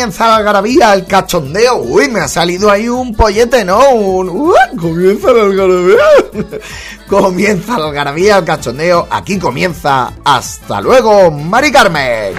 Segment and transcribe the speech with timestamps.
[0.00, 1.76] Comienza la algarabía, el cachondeo.
[1.76, 3.80] Uy, me ha salido ahí un pollete, ¿no?
[3.92, 4.54] ¡Uh!
[4.80, 5.98] comienza la algarabía.
[7.06, 9.06] comienza la algarabía, el cachondeo.
[9.10, 10.10] Aquí comienza.
[10.24, 12.32] Hasta luego, Mari Carmen.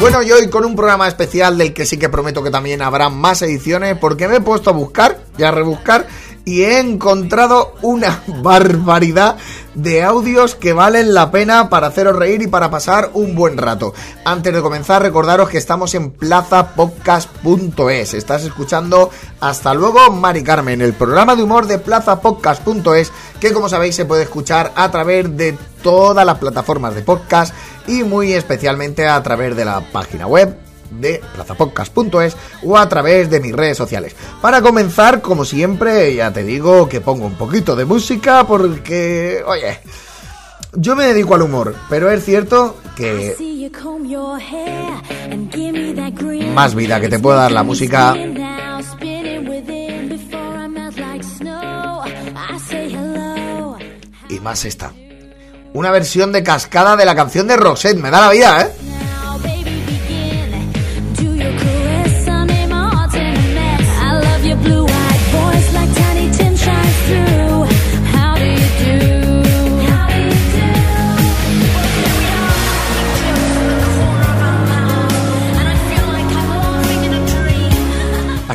[0.00, 3.08] Bueno, y hoy con un programa especial del que sí que prometo que también habrá
[3.08, 6.08] más ediciones, porque me he puesto a buscar y a rebuscar
[6.44, 9.36] y he encontrado una barbaridad
[9.74, 13.94] de audios que valen la pena para haceros reír y para pasar un buen rato.
[14.24, 18.14] Antes de comenzar, recordaros que estamos en plazapodcast.es.
[18.14, 23.96] Estás escuchando Hasta luego, Mari Carmen, el programa de humor de plazapodcast.es, que como sabéis
[23.96, 27.54] se puede escuchar a través de todas las plataformas de podcast
[27.86, 33.40] y muy especialmente a través de la página web de plazapodcast.es o a través de
[33.40, 34.14] mis redes sociales.
[34.40, 39.80] Para comenzar, como siempre, ya te digo que pongo un poquito de música porque, oye,
[40.74, 43.36] yo me dedico al humor, pero es cierto que
[46.54, 48.14] más vida que te pueda dar la música.
[54.30, 54.92] y más esta.
[55.72, 58.89] Una versión de cascada de la canción de Rosette, me da la vida, ¿eh?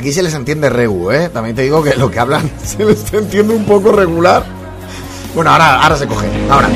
[0.06, 1.30] Aquí se les entiende regu, ¿eh?
[1.30, 4.46] También te digo que lo que hablan se les entiende un poco regular.
[5.34, 6.70] Bueno, ahora, ahora se coge, ahora.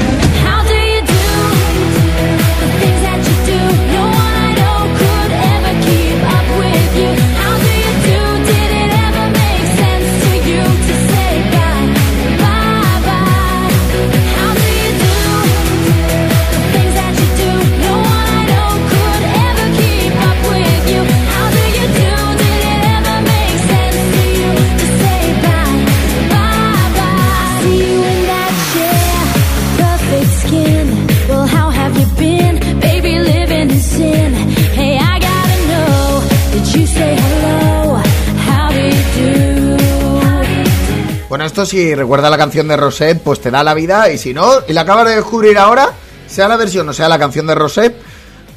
[41.29, 44.11] Bueno, esto si recuerda la canción de Rosette, pues te da la vida.
[44.11, 45.93] Y si no, y la acabas de descubrir ahora,
[46.27, 47.95] sea la versión o sea la canción de Rosette,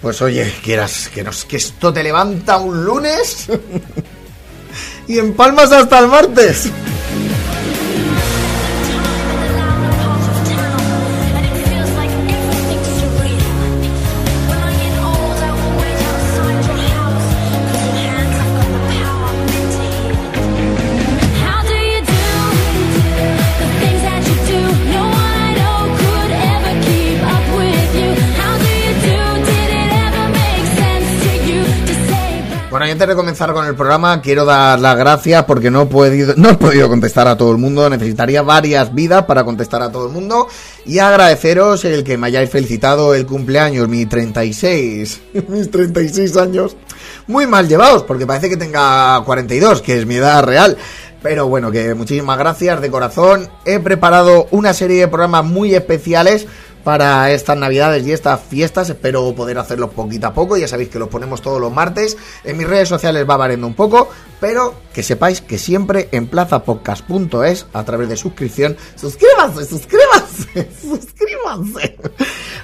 [0.00, 3.46] pues oye, quieras que, nos, que esto te levanta un lunes
[5.06, 6.70] y empalmas hasta el martes.
[32.92, 36.50] Antes de comenzar con el programa, quiero dar las gracias porque no he podido, no
[36.50, 37.88] he podido contestar a todo el mundo.
[37.88, 40.47] Necesitaría varias vidas para contestar a todo el mundo.
[40.84, 46.76] Y agradeceros el que me hayáis felicitado el cumpleaños, mi 36, mis 36 años.
[47.26, 50.76] Muy mal llevados, porque parece que tenga 42, que es mi edad real.
[51.22, 53.49] Pero bueno, que muchísimas gracias de corazón.
[53.64, 56.46] He preparado una serie de programas muy especiales
[56.82, 58.90] para estas navidades y estas fiestas.
[58.90, 60.56] Espero poder hacerlos poquito a poco.
[60.56, 62.17] Ya sabéis que los ponemos todos los martes.
[62.44, 64.08] En mis redes sociales va variando un poco.
[64.40, 71.96] Pero que sepáis que siempre en plazapodcast.es, a través de suscripción, suscríbanse, suscríbanse, suscríbanse.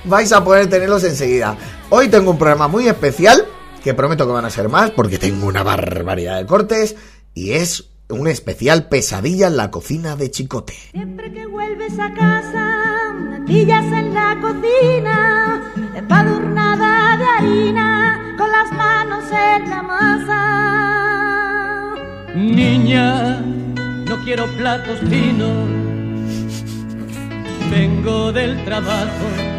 [0.05, 1.57] Vais a poder tenerlos enseguida.
[1.91, 3.47] Hoy tengo un programa muy especial.
[3.83, 4.91] Que prometo que van a ser más.
[4.91, 6.97] Porque tengo una barbaridad de cortes.
[7.35, 10.75] Y es un especial pesadilla en la cocina de Chicote.
[10.93, 13.08] Siempre que vuelves a casa,
[13.49, 15.63] natillas en la cocina,
[15.95, 20.45] empadurnada de harina, con las manos en la masa.
[22.35, 23.41] Niña,
[24.07, 25.67] no quiero platos finos,
[27.71, 29.58] vengo del trabajo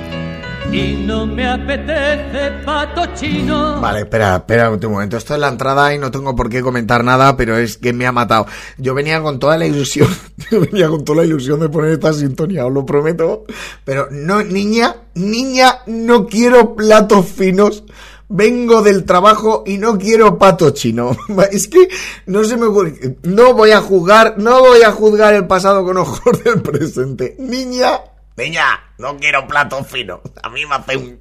[0.72, 3.82] y no me apetece pato chino.
[3.82, 5.18] Vale, espera, espera un momento.
[5.18, 8.06] Esto es la entrada y no tengo por qué comentar nada, pero es que me
[8.06, 8.46] ha matado.
[8.78, 10.10] Yo venía con toda la ilusión,
[10.52, 13.46] yo venía con toda la ilusión de poner esta sintonía, os lo prometo.
[13.84, 17.84] Pero no, niña, niña, no quiero platos finos
[18.30, 21.18] vengo del trabajo y no quiero pato chino.
[21.52, 21.90] Es que
[22.28, 23.18] no se me ocurre.
[23.24, 27.36] No voy a juzgar, no voy a juzgar el pasado con ojos del presente.
[27.40, 28.00] Niña,
[28.40, 30.22] niña, no quiero plato fino.
[30.42, 31.20] A mí me hace un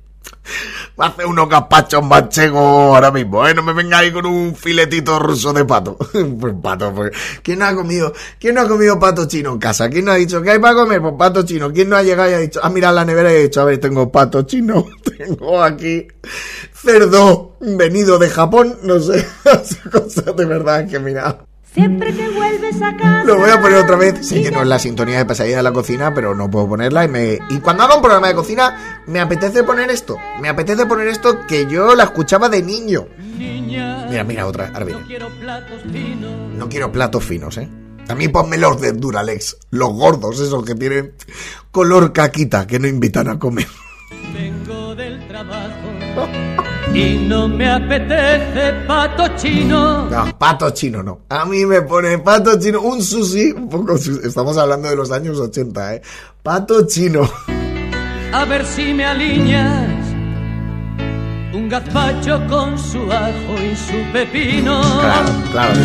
[0.96, 3.54] me hace unos gazpachos manchegos ahora mismo, ¿eh?
[3.54, 5.96] No me vengáis con un filetito ruso de pato.
[6.40, 7.12] pues pato, pues.
[7.42, 9.88] ¿Quién no ha comido, quién no ha comido pato chino en casa?
[9.88, 11.00] ¿Quién no ha dicho que hay para comer?
[11.00, 11.72] Pues pato chino.
[11.72, 13.64] ¿Quién no ha llegado y ha dicho, ah, mira la nevera y ha dicho, a
[13.64, 14.86] ver, tengo pato chino,
[15.18, 16.06] tengo aquí
[16.72, 19.26] cerdo venido de Japón, no sé,
[19.92, 21.47] cosas de verdad que mira.
[21.72, 23.24] Siempre que vuelves a casa.
[23.24, 24.26] Lo voy a poner otra vez.
[24.26, 27.04] Sé que no es la sintonía de pesadilla de la cocina, pero no puedo ponerla.
[27.04, 27.38] Y, me...
[27.50, 30.16] y cuando hago un programa de cocina, me apetece poner esto.
[30.40, 33.06] Me apetece poner esto que yo la escuchaba de niño.
[34.08, 34.70] Mira, mira, otra.
[34.72, 35.00] Ahora viene.
[35.02, 36.52] No quiero platos finos.
[36.54, 37.68] No quiero platos finos, ¿eh?
[38.08, 39.58] A mí ponme los de Duralex.
[39.70, 41.12] Los gordos, esos que tienen
[41.70, 43.66] color caquita, que no invitan a comer.
[44.32, 45.68] Vengo del trabajo
[46.98, 50.06] y no me apetece pato chino.
[50.10, 51.20] No, pato chino no.
[51.28, 54.26] A mí me pone pato chino, un sushi, un poco sushi.
[54.26, 56.02] Estamos hablando de los años 80, ¿eh?
[56.42, 57.30] Pato chino.
[58.32, 60.08] A ver si me alineas
[61.54, 64.80] un gazpacho con su ajo y su pepino.
[65.00, 65.80] Claro, claro.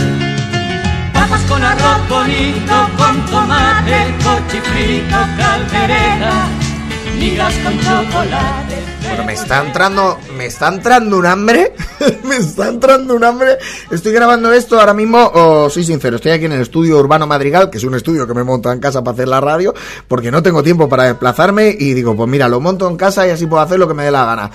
[1.13, 6.48] Papas con arroz bonito, con tomate, cochifrito, caldereta,
[7.19, 8.93] migas con chocolate.
[9.08, 11.74] Bueno, me está entrando, me está entrando un hambre,
[12.24, 13.58] me está entrando un hambre.
[13.92, 17.70] Estoy grabando esto ahora mismo, oh, soy sincero, estoy aquí en el estudio Urbano Madrigal,
[17.70, 19.74] que es un estudio que me monto en casa para hacer la radio,
[20.08, 23.32] porque no tengo tiempo para desplazarme y digo, pues mira, lo monto en casa y
[23.32, 24.52] así puedo hacer lo que me dé la gana.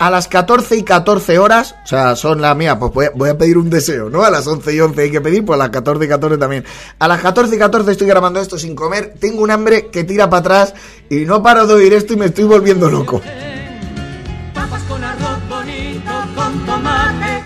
[0.00, 3.30] A las 14 y 14 horas, o sea, son las mías, pues voy a, voy
[3.30, 4.22] a pedir un deseo, ¿no?
[4.22, 6.64] A las 11 y 11 hay que pedir, pues a las 14 y 14 también.
[7.00, 10.30] A las 14 y 14 estoy grabando esto sin comer, tengo un hambre que tira
[10.30, 10.74] para atrás
[11.10, 13.20] y no paro de oír esto y me estoy volviendo loco.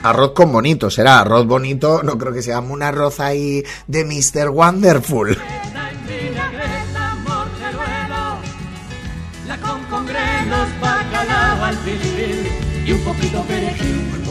[0.03, 4.49] Arroz con bonito, será arroz bonito, no creo que sea un arroz ahí de Mr.
[4.49, 5.39] Wonderful.
[12.85, 13.45] y un poquito.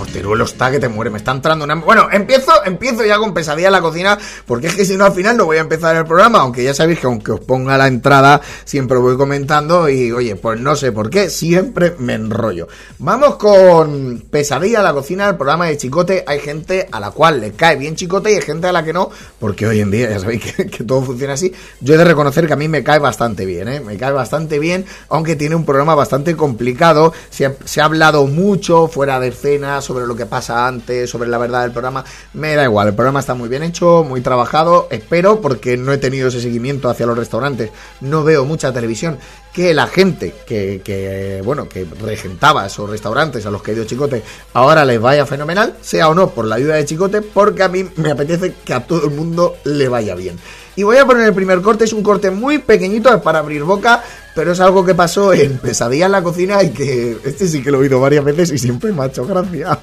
[0.01, 1.75] El morteruelo está que te muere, me está entrando una...
[1.75, 4.17] Bueno, empiezo, empiezo ya con pesadilla en la cocina,
[4.47, 6.73] porque es que si no al final no voy a empezar el programa, aunque ya
[6.73, 10.91] sabéis que aunque os ponga la entrada, siempre voy comentando y oye, pues no sé
[10.91, 12.67] por qué, siempre me enrollo.
[12.97, 17.39] Vamos con pesadilla en la cocina, el programa de Chicote, hay gente a la cual
[17.39, 20.09] le cae bien Chicote y hay gente a la que no, porque hoy en día
[20.09, 21.53] ya sabéis que, todo funciona así.
[21.79, 23.79] Yo he de reconocer que a mí me cae bastante bien, ¿eh?
[23.79, 28.25] Me cae bastante bien, aunque tiene un programa bastante complicado, se ha, se ha hablado
[28.25, 32.55] mucho fuera de escena sobre lo que pasa antes, sobre la verdad del programa, me
[32.55, 36.29] da igual, el programa está muy bien hecho, muy trabajado, espero, porque no he tenido
[36.29, 39.19] ese seguimiento hacia los restaurantes, no veo mucha televisión,
[39.51, 44.23] que la gente que, que bueno, que regentaba esos restaurantes a los que dio Chicote,
[44.53, 47.85] ahora les vaya fenomenal, sea o no por la ayuda de Chicote, porque a mí
[47.97, 50.39] me apetece que a todo el mundo le vaya bien.
[50.77, 53.63] Y voy a poner el primer corte, es un corte muy pequeñito, es para abrir
[53.63, 54.01] boca,
[54.35, 57.71] pero es algo que pasó en Pesadilla en la cocina y que este sí que
[57.71, 59.79] lo he oído varias veces y siempre me ha hecho gracia.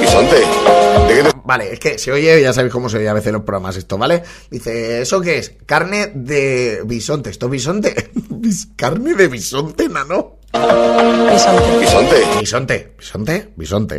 [0.00, 0.36] Bisonte.
[1.08, 1.30] ¿De qué te...
[1.44, 3.76] Vale, es que se oye, ya sabéis cómo se oye a veces en los programas
[3.76, 4.22] esto, ¿vale?
[4.50, 5.54] Dice, ¿eso qué es?
[5.64, 7.30] Carne de bisonte.
[7.30, 8.10] ¿Esto es bisonte?
[8.30, 10.37] Bis- ¿Carne de bisonte, nano?
[11.80, 12.40] Bisonte.
[12.40, 13.94] Bisonte, bisonte, bisonte.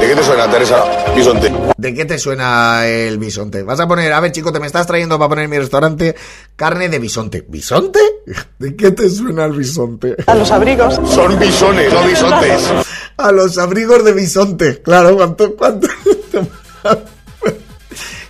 [0.00, 0.84] ¿De qué te suena, Teresa?
[1.14, 1.52] Bisonte.
[1.76, 3.62] ¿De qué te suena el bisonte?
[3.62, 6.14] Vas a poner, a ver chico, te me estás trayendo para poner en mi restaurante
[6.54, 7.44] carne de bisonte.
[7.48, 7.98] ¿Bisonte?
[8.58, 10.16] ¿De qué te suena el bisonte?
[10.26, 10.94] A los abrigos.
[11.04, 12.62] Son bisones, no bisontes.
[13.16, 14.80] A los abrigos de bisonte.
[14.80, 15.88] Claro, ¿cuánto, cuánto?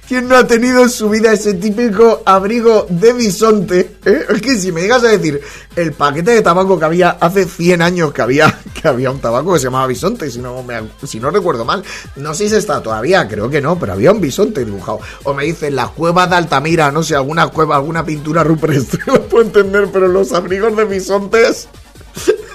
[0.09, 3.97] ¿Quién no ha tenido en su vida ese típico abrigo de bisonte?
[4.07, 4.25] eh?
[4.31, 5.39] Es que si me llegas a decir
[5.77, 9.53] el paquete de tabaco que había hace 100 años que había, que había un tabaco
[9.53, 11.85] que se llamaba bisonte, si no, me, si no recuerdo mal.
[12.17, 15.01] No sé si está todavía, creo que no, pero había un bisonte dibujado.
[15.25, 19.29] O me dicen la cueva de Altamira, no sé, alguna cueva, alguna pintura rupestre, lo
[19.29, 21.69] puedo entender, pero los abrigos de bisontes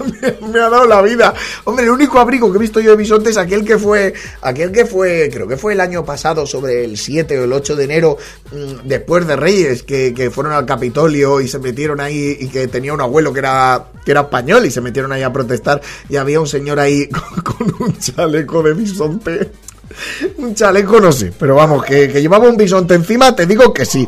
[0.51, 1.33] me, ha dado la vida.
[1.65, 4.72] Hombre, el único abrigo que he visto yo de bisonte es aquel que fue, aquel
[4.72, 7.83] que fue, creo que fue el año pasado, sobre el 7 o el 8 de
[7.83, 8.17] enero,
[8.51, 12.67] mm, después de Reyes, que, que fueron al Capitolio y se metieron ahí, y que
[12.67, 16.15] tenía un abuelo que era, que era español y se metieron ahí a protestar, y
[16.15, 17.07] había un señor ahí
[17.43, 19.51] con, con un chaleco de bisonte.
[20.38, 23.86] Un chaleco no sé, pero vamos, que, que llevaba un bisonte encima, te digo que
[23.86, 24.07] sí.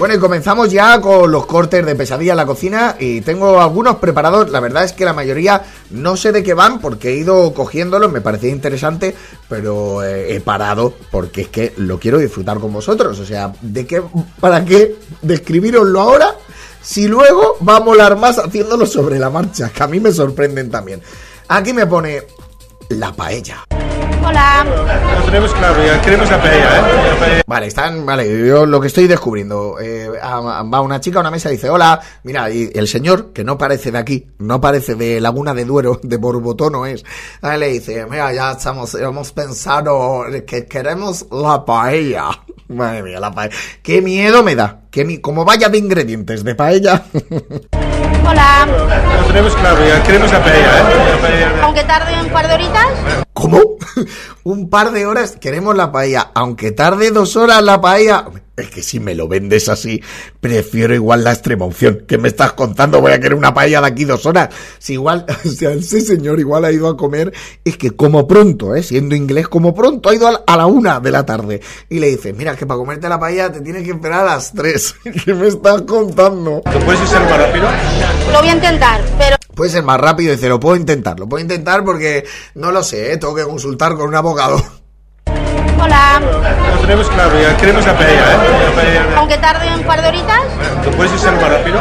[0.00, 3.96] Bueno, y comenzamos ya con los cortes de pesadilla en la cocina y tengo algunos
[3.96, 4.48] preparados.
[4.48, 8.10] La verdad es que la mayoría no sé de qué van porque he ido cogiéndolos,
[8.10, 9.14] me parecía interesante,
[9.46, 13.18] pero eh, he parado porque es que lo quiero disfrutar con vosotros.
[13.18, 14.02] O sea, ¿de qué,
[14.40, 16.34] para qué describiroslo ahora?
[16.80, 20.70] Si luego va a molar más haciéndolo sobre la marcha, que a mí me sorprenden
[20.70, 21.02] también.
[21.48, 22.22] Aquí me pone
[22.88, 23.66] la paella.
[24.24, 24.66] Hola.
[25.18, 26.82] Lo tenemos claro, ya queremos la paella, ¿eh?
[27.08, 27.42] La paella.
[27.46, 31.48] Vale, están, vale, yo lo que estoy descubriendo, eh, va una chica a una mesa
[31.48, 35.20] y dice, hola, mira, y el señor, que no parece de aquí, no parece de
[35.20, 37.04] Laguna de Duero, de Borbotono es,
[37.42, 42.28] ah, le dice, mira, ya estamos, hemos pensado que queremos la paella.
[42.68, 43.54] Madre mía, la paella.
[43.82, 47.04] Qué miedo me da, que mi, como vaya de ingredientes de paella.
[48.30, 48.66] Hola.
[49.20, 50.82] Lo tenemos claro, ya queremos la paella, ¿eh?
[51.10, 51.52] La paella.
[51.64, 52.86] Aunque tarde un par de horitas.
[53.32, 53.60] ¿Cómo?
[54.44, 58.26] Un par de horas queremos la paella, aunque tarde dos horas la paella.
[58.60, 60.02] Es que si me lo vendes así,
[60.40, 62.04] prefiero igual la extrema opción.
[62.06, 63.00] ¿Qué me estás contando?
[63.00, 64.50] Voy a querer una paella de aquí dos horas.
[64.78, 67.32] Si igual, o sea, ese señor igual ha ido a comer,
[67.64, 68.82] es que como pronto, ¿eh?
[68.82, 71.60] Siendo inglés, como pronto ha ido a la- una de la tarde.
[71.88, 74.52] Y le dice, mira, que para comerte la paella te tienes que esperar a las
[74.52, 74.94] tres.
[75.24, 76.62] ¿Qué me estás contando?
[76.72, 77.68] ¿Lo puedes hacer más rápido?
[78.32, 81.28] Lo voy a intentar, pero Puede ser más rápido y dice, lo puedo intentar, lo
[81.28, 82.24] puedo intentar porque
[82.54, 83.16] no lo sé, ¿eh?
[83.18, 84.62] tengo que consultar con un abogado.
[85.80, 86.20] Hola.
[86.74, 88.38] Lo tenemos claro, ya queremos la paella, ¿eh?
[88.68, 89.02] La paella.
[89.16, 90.40] Aunque tarde un par de horitas.
[90.84, 91.78] ¿Lo puedes hacer más rápido?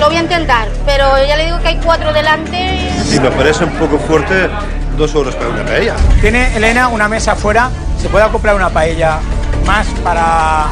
[0.00, 2.90] Lo voy a intentar, pero ya le digo que hay cuatro delante.
[3.04, 4.48] Sí, me parece un poco fuerte
[4.96, 5.94] dos horas para una paella.
[6.20, 9.18] Tiene Elena una mesa afuera, se puede comprar una paella
[9.64, 10.66] más para...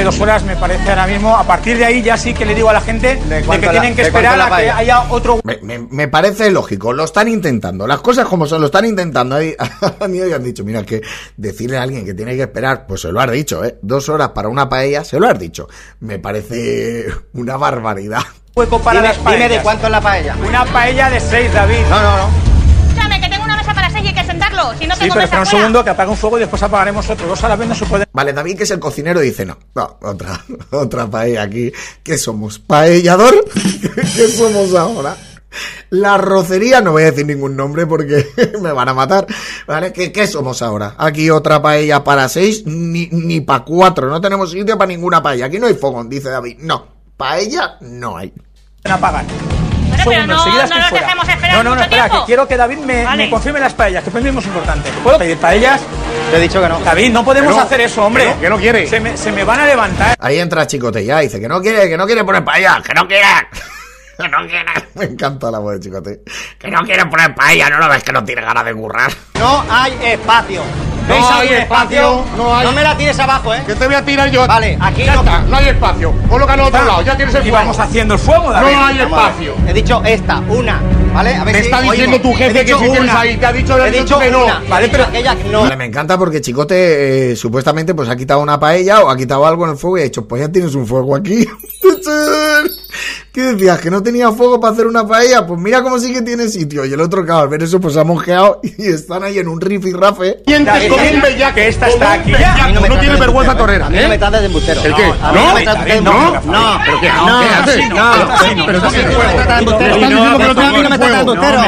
[0.00, 1.36] Que dos horas me parece ahora mismo.
[1.36, 3.70] A partir de ahí ya sí que le digo a la gente de, que la-
[3.70, 7.86] tienen que esperar a que haya otro Me, me- me parece lógico, lo están intentando,
[7.86, 9.36] las cosas como son, lo están intentando.
[9.36, 9.54] Ahí,
[10.00, 11.02] han y han dicho, mira, que
[11.36, 13.76] decirle a alguien que tiene que esperar, pues se lo has dicho, ¿eh?
[13.82, 15.68] Dos horas para una paella, se lo has dicho.
[16.00, 18.22] Me parece una barbaridad.
[18.56, 19.50] hueco para Dime, las dime paellas.
[19.50, 20.36] de cuánto es la paella.
[20.48, 21.80] Una paella de seis, David.
[21.90, 22.49] No, no, no.
[24.78, 27.26] Si no Sí, pero espera un segundo que apague un fuego y después apagaremos otro.
[27.26, 28.06] Dos a la vez no se puede.
[28.12, 31.72] Vale, David, que es el cocinero, dice, no, no, otra, otra paella aquí.
[32.02, 32.58] ¿Qué somos?
[32.58, 33.44] ¿Paellador?
[34.16, 35.16] ¿Qué somos ahora?
[35.90, 38.26] La rocería, no voy a decir ningún nombre porque
[38.60, 39.26] me van a matar.
[39.66, 39.92] ¿Vale?
[39.92, 40.94] ¿Qué, qué somos ahora?
[40.98, 44.08] Aquí otra paella para seis, ni, ni para cuatro.
[44.08, 45.46] No tenemos sitio para ninguna paella.
[45.46, 46.58] Aquí no hay fogón, dice David.
[46.60, 46.86] No,
[47.16, 48.28] paella no hay.
[48.28, 49.59] Un pero
[50.02, 50.80] segundo, no- enseguida no
[51.22, 51.54] estoy fuera.
[51.56, 52.20] No, no, no, espera, tiempo.
[52.20, 53.24] que quiero que David me, Vale.
[53.24, 54.90] me confirme las paellas, que es muy importante.
[55.02, 55.80] ¿Puedo pedir paellas?
[56.30, 56.78] Te he dicho que no.
[56.80, 58.34] David, no podemos no, hacer eso, hombre.
[58.40, 58.86] que no, quiere.
[58.86, 60.16] Se me, se me van a levantar.
[60.20, 63.06] Ahí entra Chicote ya, dice que no quiere, que no quiere poner paella, que no
[63.06, 63.24] quiere.
[64.20, 64.66] Que no quiere.
[64.96, 66.20] Me encanta la voz de Chicote.
[66.58, 69.10] Que no quiere poner paella, no lo ves que no tiene ganas de currar.
[69.38, 70.62] No hay espacio.
[71.10, 73.62] No ¿Veis hay espacio, no hay- me la tires abajo, ¿eh?
[73.66, 74.46] Que te voy a tirar yo.
[74.46, 76.14] Vale, aquí ya no- está, no hay espacio.
[76.28, 77.56] Colócalo al otro lado, ya tienes el Y fuego.
[77.58, 78.72] vamos haciendo el fuego, David.
[78.76, 79.54] No hay a espacio.
[79.66, 80.80] He dicho esta, una.
[81.12, 81.34] ¿Vale?
[81.34, 83.84] A ver Me si está diciendo tu jefe que si tienes ahí, te ha dicho-
[83.84, 84.44] He dicho que no.
[84.44, 84.62] una.
[84.68, 85.62] Vale, He dicho pero- aquella que no.
[85.62, 89.44] Vale, me encanta porque Chicote eh, supuestamente pues ha quitado una paella o ha quitado
[89.44, 91.44] algo en el fuego y ha dicho, pues ya tienes un fuego aquí.
[93.32, 93.78] ¿Qué decías?
[93.80, 95.46] ¿Que no tenía fuego para hacer una paella?
[95.46, 96.84] Pues mira cómo sí que tiene sitio.
[96.84, 99.48] Y el otro, claro, al ver eso, pues se ha monjeado y están ahí en
[99.48, 100.38] un riff y rafe.
[100.46, 101.54] Sientes como un bellaco.
[101.54, 104.08] Que esta está aquí No, de vergüenza torera, A mí no ¿eh?
[104.08, 104.80] me trates de embustero.
[104.82, 105.12] ¿El qué?
[106.02, 106.40] No, ¿No?
[106.44, 107.08] no ¿Pero qué?
[107.08, 107.88] no, ¿Qué haces?
[107.90, 108.12] no,
[108.66, 108.90] Pero, no,
[110.88, 111.60] me trates de embustero.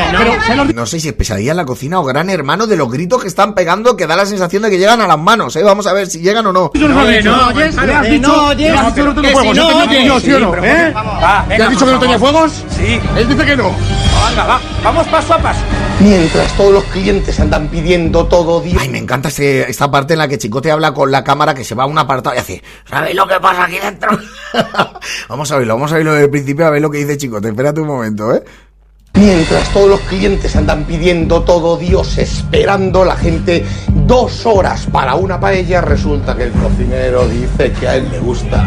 [0.75, 3.29] No sé si es pesadilla en la cocina o gran hermano de los gritos que
[3.29, 5.63] están pegando que da la sensación de que llegan a las manos, ¿eh?
[5.63, 6.71] Vamos a ver si llegan o no.
[6.75, 7.11] no no no no
[8.21, 8.55] no
[10.39, 10.53] no
[11.23, 12.65] Va, ¿Te venga, has dicho que no tenía fuegos?
[12.71, 13.01] Sí.
[13.17, 13.71] Él dice que no.
[14.29, 14.61] Venga, va.
[14.83, 15.61] Vamos paso a paso.
[16.01, 18.77] Mientras todos los clientes andan pidiendo todo día.
[18.81, 21.63] Ay, me encanta este- esta parte en la que Chicote habla con la cámara que
[21.63, 24.11] se va a un apartado y hace, ¿sabéis lo que pasa aquí dentro?
[25.29, 27.49] vamos a verlo, vamos a verlo desde el principio a ver lo que dice Chicote.
[27.51, 28.43] Espérate un momento, ¿eh?
[29.15, 35.39] Mientras todos los clientes andan pidiendo todo Dios, esperando la gente dos horas para una
[35.39, 38.65] paella, resulta que el cocinero dice que a él le gusta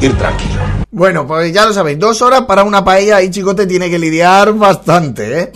[0.00, 0.60] ir tranquilo.
[0.96, 4.54] Bueno, pues ya lo sabéis, dos horas para una paella y Chicote tiene que lidiar
[4.54, 5.52] bastante, ¿eh?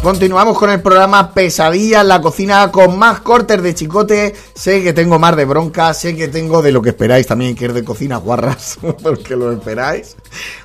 [0.00, 4.32] Continuamos con el programa Pesadilla en la cocina con más cortes de chicote.
[4.54, 7.66] Sé que tengo más de bronca, sé que tengo de lo que esperáis también, que
[7.66, 10.16] es de cocina guarras, porque lo esperáis.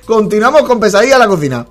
[0.04, 1.66] Continuamos con Pesadilla en la cocina.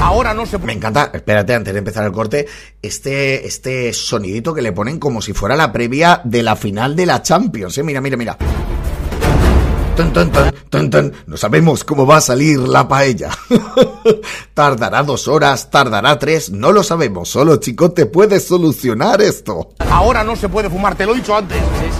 [0.00, 2.46] Ahora no se Me encanta, espérate, antes de empezar el corte,
[2.82, 7.06] este, este sonidito que le ponen como si fuera la previa de la final de
[7.06, 7.82] la Champions, ¿eh?
[7.82, 8.36] Mira, mira, mira.
[11.26, 13.30] No sabemos cómo va a salir la paella.
[14.54, 17.28] tardará dos horas, tardará tres, no lo sabemos.
[17.28, 19.70] Solo Chicote puede solucionar esto.
[19.90, 21.56] Ahora no se puede fumar, te lo he dicho antes.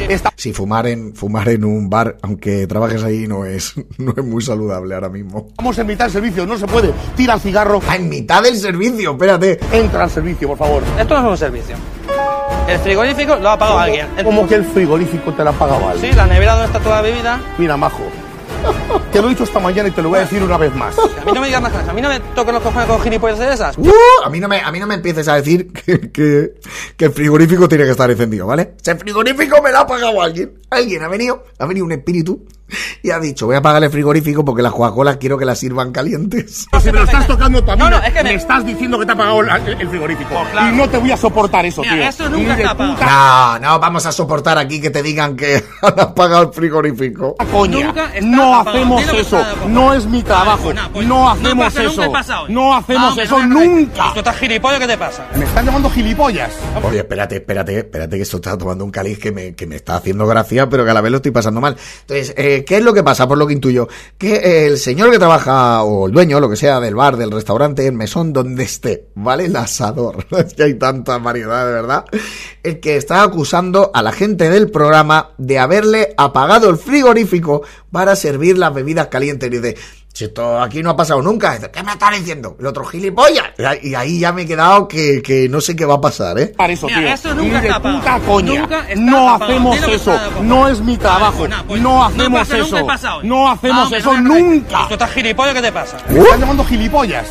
[0.09, 4.25] Está- Si fumar en, fumar en un bar, aunque trabajes ahí, no es, no es
[4.25, 5.47] muy saludable ahora mismo.
[5.49, 6.93] Estamos en mitad del servicio, no se puede.
[7.17, 9.59] Tira el cigarro, Ah, en mitad del servicio, espérate.
[9.73, 10.83] entra al servicio, por favor.
[10.99, 11.77] Esto no es un servicio.
[12.69, 14.09] El frigorífico lo ha pagado alguien.
[14.25, 16.11] Como que el frigorífico te la ha pagado alguien.
[16.11, 17.41] Sí, la nevera donde está toda la bebida.
[17.59, 18.03] Mira, majo.
[19.13, 20.99] Te lo he dicho esta mañana y te lo voy a decir una vez más.
[20.99, 21.89] A mí no me digas más cosas.
[21.89, 23.79] A mí no me toquen los cojones con gilipollas de esas.
[23.79, 23.91] ¡Uh!
[24.25, 26.55] a, mí no me, a mí no me empieces a decir que, que,
[26.97, 28.73] que el frigorífico tiene que estar encendido, ¿vale?
[28.81, 30.59] Ese frigorífico me lo ha pagado alguien.
[30.71, 32.45] Alguien ha venido, ha venido un espíritu
[33.03, 35.93] y ha dicho, voy a pagar el frigorífico porque las Coca-Colas quiero que las sirvan
[35.93, 36.67] calientes.
[36.81, 38.99] Si me lo estás tocando mí, No, no, me- es que me- me estás diciendo
[38.99, 40.31] que te ha pagado el, frigorífico.
[40.53, 40.75] claro.
[40.75, 42.03] Y no te voy a soportar eso, Mira, tío.
[42.09, 42.95] eso nunca pagado.
[42.95, 47.37] puta No, no vamos a soportar aquí que te digan que han pagado el frigorífico.
[47.53, 47.87] coña.
[47.87, 49.45] Nunca está No hacemos eso.
[49.69, 50.69] No es mi trabajo.
[50.69, 51.91] Vale, pues, pues, No hacemos pasa eso.
[51.91, 52.49] nunca el pasado.
[52.49, 53.65] No hacemos Hombre, eso no, no, no.
[53.67, 54.11] nunca.
[54.13, 54.81] ¿Tú estás gilipollas?
[54.81, 55.27] ¿Qué te pasa?
[55.37, 56.53] Me están llamando gilipollas.
[56.83, 59.97] Oye, espérate, espérate, espérate que esto está tomando un caliz que me, que me está
[59.97, 61.77] haciendo gracia, pero que a la vez lo estoy pasando mal.
[62.01, 63.27] Entonces, eh, ¿qué es lo que pasa?
[63.27, 66.81] Por lo que intuyo, que el señor que trabaja, o el dueño, lo que sea,
[66.81, 69.47] del bar, del restaurante, el mesón, donde esté, ¿vale?
[69.47, 70.27] El asador.
[70.37, 72.05] es que hay tanta variedad, de verdad.
[72.63, 78.17] El que está acusando a la gente del programa de haberle apagado el frigorífico para
[78.17, 79.49] servir las bebidas calientes.
[79.49, 79.77] Y dice,
[80.17, 82.57] si esto aquí no ha pasado nunca, ¿qué me estás diciendo?
[82.59, 83.49] El otro gilipollas.
[83.83, 86.55] Y ahí- ya me he quedado que, que no sé qué va a pasar, ¿eh?
[86.57, 87.09] Para eso, Mira, tío.
[87.13, 88.61] eso nunca Ni de puta coña.
[88.63, 90.15] Nunca no hacemos que eso.
[90.15, 90.31] está.
[90.41, 91.47] No es mi trabajo.
[91.69, 92.87] Pues, no no hacemos pasa nunca eso.
[92.87, 93.23] pasado.
[93.25, 94.41] No hacemos Hombre, eso no, no, no.
[94.41, 94.87] nunca.
[94.89, 95.53] ¿Tú estás gilipollas?
[95.55, 95.99] ¿Qué te pasa?
[96.09, 97.27] Me están llamando gilipollas.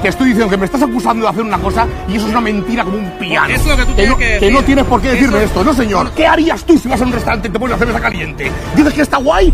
[0.00, 2.40] Te estoy diciendo que me estás acusando de hacer una cosa y eso es una
[2.40, 3.48] mentira como un piano.
[3.54, 4.52] Eso es lo que tú no, tienes que decir.
[4.54, 6.10] no tienes por qué decirme Eso- esto, no señor.
[6.12, 8.50] ¿Qué harías tú si vas a un restaurante y te pones la cerveza caliente?
[8.74, 9.52] ¿Dices que está guay?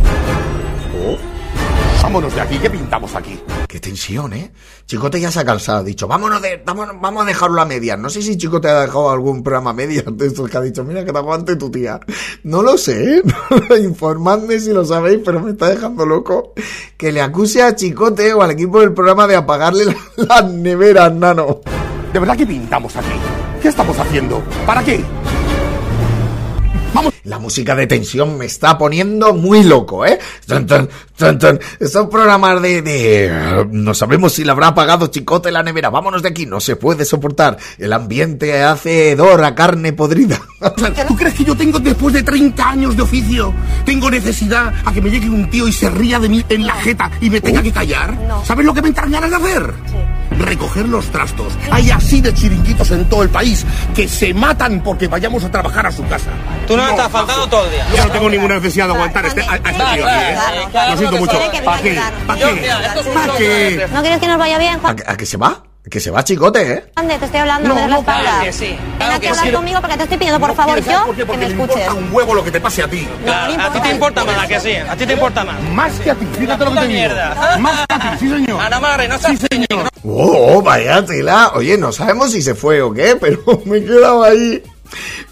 [1.05, 1.36] Oh.
[2.03, 3.41] Vámonos de aquí, ¿qué pintamos aquí?
[3.67, 4.53] Qué tensión, ¿eh?
[4.87, 5.79] Chicote ya se ha cansado.
[5.79, 7.99] Ha dicho, vámonos de, vámonos, vamos a dejarlo a medias.
[7.99, 10.85] No sé si Chicote ha dejado algún programa a medias de estos que ha dicho,
[10.85, 11.99] mira que te aguante tu tía.
[12.45, 13.23] No lo sé, ¿eh?
[13.83, 16.53] Informadme si lo sabéis, pero me está dejando loco
[16.97, 21.13] que le acuse a Chicote o al equipo del programa de apagarle la- las neveras,
[21.13, 21.61] nano.
[22.13, 23.09] ¿De verdad qué pintamos aquí?
[23.61, 24.43] ¿Qué estamos haciendo?
[24.65, 25.03] ¿Para qué?
[26.95, 27.15] Vamos.
[27.25, 30.19] La música de tensión me está poniendo muy loco, ¿eh?
[30.47, 30.89] Tan.
[31.81, 33.67] Estos programas de, de...
[33.71, 35.91] No sabemos si le habrá apagado Chicote la nevera.
[35.91, 37.57] Vámonos de aquí, no se puede soportar.
[37.79, 40.41] El ambiente hace hedor a carne podrida.
[41.09, 43.53] ¿Tú crees que yo tengo, después de 30 años de oficio,
[43.85, 46.75] tengo necesidad a que me llegue un tío y se ría de mí en la
[46.75, 48.17] jeta y me tenga que callar?
[48.45, 50.16] ¿Sabes lo que me ganas de hacer?
[50.39, 51.53] Recoger los trastos.
[51.71, 55.87] Hay así de chiringuitos en todo el país que se matan porque vayamos a trabajar
[55.87, 56.31] a su casa.
[56.67, 57.87] Tú no me estás faltando todo el día.
[57.97, 60.37] Yo no tengo ninguna necesidad de aguantar a este, a, a este tío aquí, ¿eh?
[60.91, 61.39] Lo siento mucho.
[61.39, 61.61] ¿Para qué?
[61.63, 62.01] ¿Para qué?
[63.15, 63.89] ¿Para qué?
[63.93, 64.97] ¿No quieres que nos vaya bien, ¿A, Juan?
[65.07, 65.63] a que se va?
[65.89, 66.85] Que se va Chicote, ¿eh?
[66.97, 68.23] Ande, te estoy hablando, No, me das la no, espalda.
[68.23, 69.53] claro que sí, claro aquí que a hablar sí.
[69.53, 71.23] conmigo porque te estoy pidiendo, por No favor, quieres, ¿sabes yo, por qué?
[71.33, 71.77] que me escuches.
[71.77, 73.09] importa un huevo lo que te pase a ti.
[73.25, 74.75] Claro, a ti te importa más la que sí.
[74.75, 75.63] A ti te importa más.
[75.63, 76.99] Más que a ti, fíjate lo que te digo.
[76.99, 77.57] mierda.
[77.61, 78.61] Más que a ti, sí señor.
[78.61, 79.89] Ana Marre, no seas Sí señor.
[80.03, 81.53] Oh, vaya tela.
[81.55, 84.61] Oye, no sabemos si se fue o qué, pero me he quedado ahí.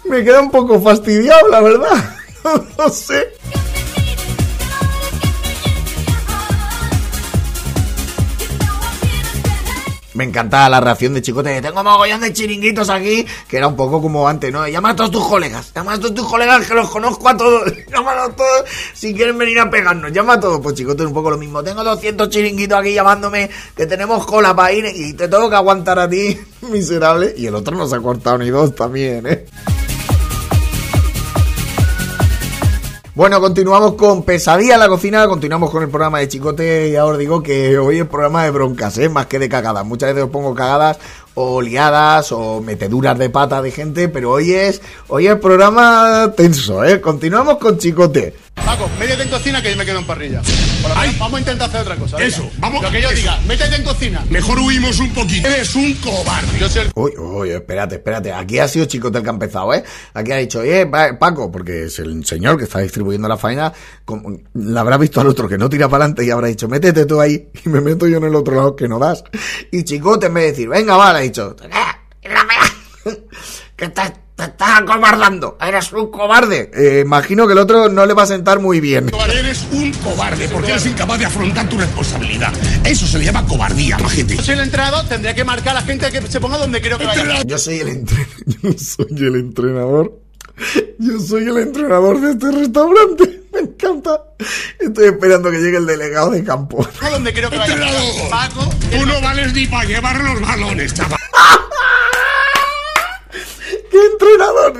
[0.05, 1.89] Me queda un poco fastidiado, la verdad.
[2.77, 3.27] No sé.
[10.15, 11.61] Me encanta la reacción de Chicote.
[11.61, 13.25] Tengo mogollón de chiringuitos aquí.
[13.49, 14.65] Que era un poco como antes, ¿no?
[14.65, 15.73] Llama a todos tus colegas.
[15.75, 17.73] Llama a todos tus colegas que los conozco a todos.
[17.91, 20.13] Llámalos todos si quieren venir a pegarnos.
[20.13, 20.61] Llama a todos.
[20.61, 21.61] Pues Chicote es un poco lo mismo.
[21.61, 23.49] Tengo 200 chiringuitos aquí llamándome.
[23.75, 24.85] Que tenemos cola para ir.
[24.85, 27.33] Y te tengo que aguantar a ti, miserable.
[27.35, 29.45] Y el otro no se ha cortado ni dos también, ¿eh?
[33.15, 37.17] Bueno, continuamos con Pesadilla en la cocina, continuamos con el programa de Chicote y os
[37.17, 39.07] digo que hoy es programa de broncas, ¿eh?
[39.07, 39.85] más que de cagadas.
[39.85, 40.99] Muchas veces os pongo cagadas
[41.33, 46.83] o liadas o meteduras de pata de gente, pero hoy es hoy es programa tenso,
[46.83, 46.99] ¿eh?
[46.99, 48.44] Continuamos con Chicote.
[48.55, 50.41] Paco, métete en cocina que yo me quedo en parrilla.
[51.19, 52.17] Vamos a intentar hacer otra cosa.
[52.17, 52.27] venga.
[52.27, 53.17] Eso, vamos- Lo que yo eso.
[53.17, 54.25] diga, métete en cocina.
[54.29, 55.47] Mejor huimos un poquito.
[55.47, 56.57] Eres un cobarde.
[56.59, 58.33] Yo soy el Uy, uy, espérate, espérate.
[58.33, 59.83] Aquí ha sido Chicote el que ha empezado, ¿eh?
[60.13, 63.71] Aquí ha dicho, eh, Pa- Paco, porque es el señor que está distribuyendo la faena,
[64.03, 67.05] como- la habrá visto al otro que no tira para adelante y habrá dicho, métete
[67.05, 69.23] tú ahí y me meto yo en el otro lado que no das.
[69.71, 71.99] Y Chicote en vez de decir, venga, vale, ha dicho, "Ah,
[73.75, 74.01] que te,
[74.35, 76.69] te estás acobardando, eres un cobarde.
[76.73, 79.09] Eh, imagino que el otro no le va a sentar muy bien.
[79.29, 82.51] Eres un cobarde porque eres incapaz de afrontar tu responsabilidad.
[82.83, 84.35] Eso se le llama cobardía, majete.
[84.35, 86.97] Yo soy el entrenador, tendría que marcar a la gente que se ponga donde quiero
[86.97, 87.43] que vaya.
[87.43, 88.35] Yo soy el entrenador.
[88.61, 90.19] Yo soy el entrenador.
[90.99, 93.41] Yo soy el entrenador de este restaurante.
[93.53, 94.21] Me encanta.
[94.79, 96.85] Estoy esperando que llegue el delegado de campo.
[97.01, 97.77] ¿A dónde creo que vaya?
[98.29, 101.19] Paco, tú no vales ni para llevar los balones, chaval.
[103.95, 104.73] ¡Qué entrenador!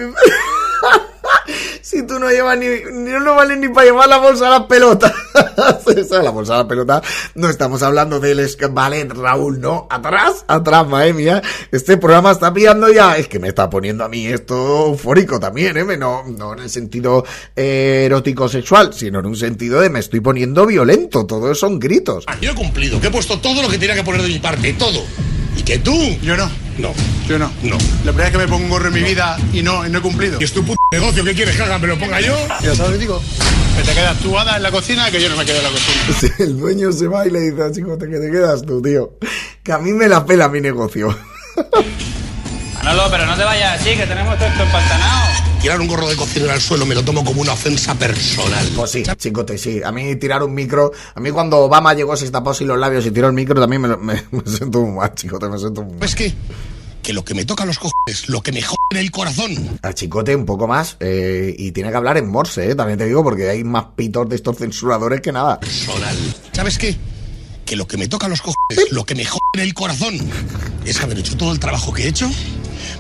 [1.82, 4.68] si tú no llevas ni, ni no vales ni para llevar la bolsa a las
[4.68, 5.14] pelotas.
[5.96, 7.02] Esa, la bolsa a la pelota.
[7.36, 9.88] No estamos hablando del ballet, Raúl, no.
[9.90, 11.42] Atrás, atrás, madre mía.
[11.72, 13.16] Este programa está pillando ya.
[13.16, 15.98] Es que me está poniendo a mí esto eufórico también, ¿eh?
[15.98, 17.24] No, no en el sentido
[17.56, 21.26] eh, erótico sexual, sino en un sentido de me estoy poniendo violento.
[21.26, 22.26] Todos son gritos.
[22.42, 24.74] Yo he cumplido, que he puesto todo lo que tenía que poner de mi parte,
[24.74, 25.06] todo.
[25.66, 25.98] ¿Y que tú?
[26.22, 26.48] Yo no.
[26.78, 26.94] No.
[27.28, 27.52] Yo no.
[27.64, 27.76] No.
[28.04, 29.98] La primera vez que me pongo un gorro en mi vida y no, y no
[29.98, 30.38] he cumplido.
[30.40, 31.24] ¿Y es tu puto negocio?
[31.24, 31.80] ¿Qué quieres que haga?
[31.80, 32.36] ¿Me lo ponga yo?
[32.62, 33.24] Ya sabes lo que digo.
[33.76, 35.70] Que te quedas tú, Ada, en la cocina, que yo no me quedo en la
[35.72, 36.36] cocina.
[36.40, 39.18] El dueño se va y le dice a chicote que te quedas tú, tío.
[39.64, 41.18] Que a mí me la pela mi negocio.
[42.86, 45.26] Manolo, pero no te vayas así, que tenemos todo esto empantanado.
[45.62, 48.64] Tirar un gorro de cocina al suelo me lo tomo como una ofensa personal.
[48.76, 49.82] Pues sí, chicote, sí.
[49.84, 50.92] A mí tirar un micro...
[51.16, 53.82] A mí cuando Obama llegó, se tapó así los labios y tiró el micro, también
[53.82, 56.00] me, me- me siento muy mal, chicote, me siento muy mal.
[56.02, 56.34] ¿Ves qué?
[57.02, 59.80] Que lo que me toca los cojones, lo que me jode en el corazón.
[59.82, 63.06] Al chicote un poco más eh, y tiene que hablar en morse, eh, también te
[63.06, 65.60] digo, porque hay más pitos de estos censuradores que nada.
[65.60, 66.16] Personal.
[66.52, 66.96] ¿Sabes qué?
[67.66, 70.16] Que lo que me toca los cojones, lo que me jode en el corazón,
[70.86, 72.30] es haber hecho todo el trabajo que he hecho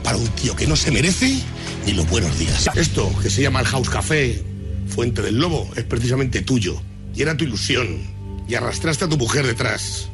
[0.06, 1.42] para un tío que no se merece
[1.88, 2.70] ni los buenos días.
[2.76, 4.42] Esto, que se llama el House Café,
[4.88, 6.80] Fuente del Lobo, es precisamente tuyo.
[7.16, 7.88] Y era tu ilusión.
[8.48, 10.10] Y arrastraste a tu mujer detrás.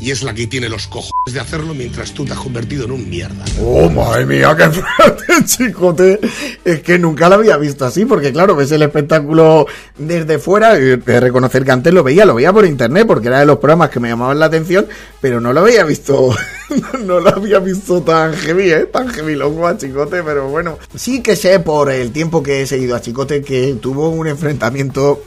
[0.00, 2.92] Y es la que tiene los cojones de hacerlo mientras tú te has convertido en
[2.92, 3.44] un mierda.
[3.60, 6.20] Oh, madre mía, qué fuerte, chicote.
[6.64, 10.74] Es que nunca lo había visto así, porque claro, ves el espectáculo desde fuera.
[10.74, 13.90] de reconocer que antes lo veía, lo veía por internet, porque era de los programas
[13.90, 14.86] que me llamaban la atención,
[15.20, 16.34] pero no lo había visto,
[17.04, 18.86] no lo había visto tan heavy, ¿eh?
[18.86, 20.78] Tan heavy loco a chicote, pero bueno.
[20.94, 25.22] Sí que sé por el tiempo que he seguido a chicote que tuvo un enfrentamiento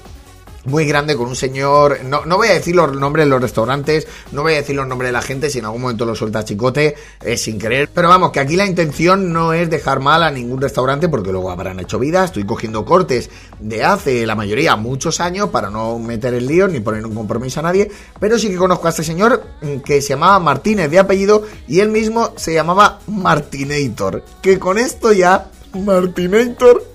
[0.66, 2.04] muy grande con un señor.
[2.04, 4.88] No, no voy a decir los nombres de los restaurantes, no voy a decir los
[4.88, 7.90] nombres de la gente, si en algún momento lo suelta chicote, es sin querer.
[7.94, 11.52] Pero vamos, que aquí la intención no es dejar mal a ningún restaurante, porque luego
[11.52, 12.24] habrán hecho vida.
[12.24, 16.80] Estoy cogiendo cortes de hace la mayoría muchos años para no meter el lío ni
[16.80, 17.90] poner un compromiso a nadie.
[18.20, 21.80] Pero sí que conozco a este señor mm, que se llamaba Martínez de apellido y
[21.80, 24.24] él mismo se llamaba Martinator.
[24.42, 26.91] Que con esto ya, Martinator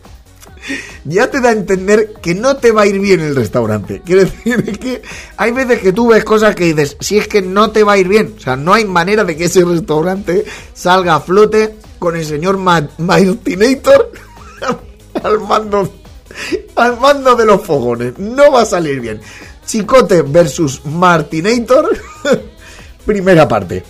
[1.04, 4.02] ya te da a entender que no te va a ir bien el restaurante.
[4.04, 5.02] Quiero decir que
[5.36, 7.98] hay veces que tú ves cosas que dices, si es que no te va a
[7.98, 12.16] ir bien, o sea, no hay manera de que ese restaurante salga a flote con
[12.16, 14.10] el señor Ma- Martinator
[15.22, 15.92] al mando,
[16.76, 18.18] al mando de los fogones.
[18.18, 19.20] No va a salir bien.
[19.66, 21.90] Chicote versus Martinator,
[23.06, 23.82] primera parte.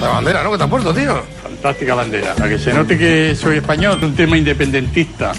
[0.00, 0.50] La bandera, ¿no?
[0.52, 1.22] Que te has puesto, tío.
[1.64, 2.34] Fantástica bandera.
[2.34, 5.32] Para que se note que soy español, un tema independentista.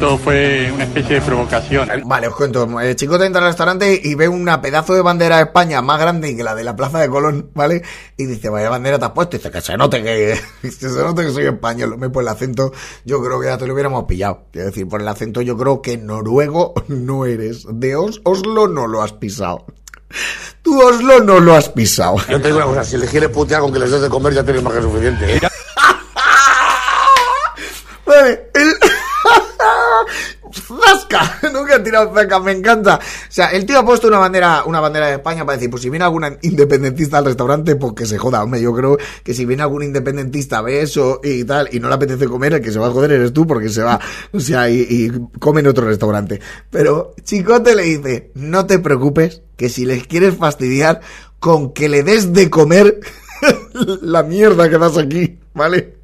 [0.00, 1.90] Todo fue una especie de provocación.
[2.06, 2.80] Vale, os cuento.
[2.80, 6.34] El chico entra al restaurante y ve una pedazo de bandera de España más grande
[6.34, 7.82] que la de la Plaza de Colón, ¿vale?
[8.16, 9.36] Y dice, vaya bandera te has puesto.
[9.36, 11.98] Y dice, que se note que, se note que soy español.
[11.98, 12.72] Me por el acento,
[13.04, 14.44] yo creo que ya te lo hubiéramos pillado.
[14.50, 17.66] Quiero decir, por el acento yo creo que noruego no eres.
[17.70, 19.66] De Os- Oslo no lo has pisado.
[20.62, 22.16] Tú Oslo no lo has pisado.
[22.28, 24.34] Yo te digo una cosa, si les quieres putear con que les des de comer
[24.34, 25.36] ya tienes más que suficiente.
[25.36, 25.40] ¿eh?
[28.06, 28.87] Vale, el...
[30.60, 31.38] ¡Zasca!
[31.52, 32.96] Nunca he tirado zasca, me encanta.
[32.96, 35.82] O sea, el tío ha puesto una bandera, una bandera de España para decir, pues
[35.82, 38.42] si viene algún independentista al restaurante, pues que se joda.
[38.42, 41.94] Hombre, yo creo que si viene algún independentista, ve eso y tal, y no le
[41.94, 44.00] apetece comer, el que se va a joder eres tú, porque se va,
[44.32, 46.40] o sea, y, y come en otro restaurante.
[46.70, 51.00] Pero Chicote le dice, no te preocupes, que si les quieres fastidiar,
[51.38, 53.00] con que le des de comer
[54.02, 55.97] la mierda que das aquí, ¿vale?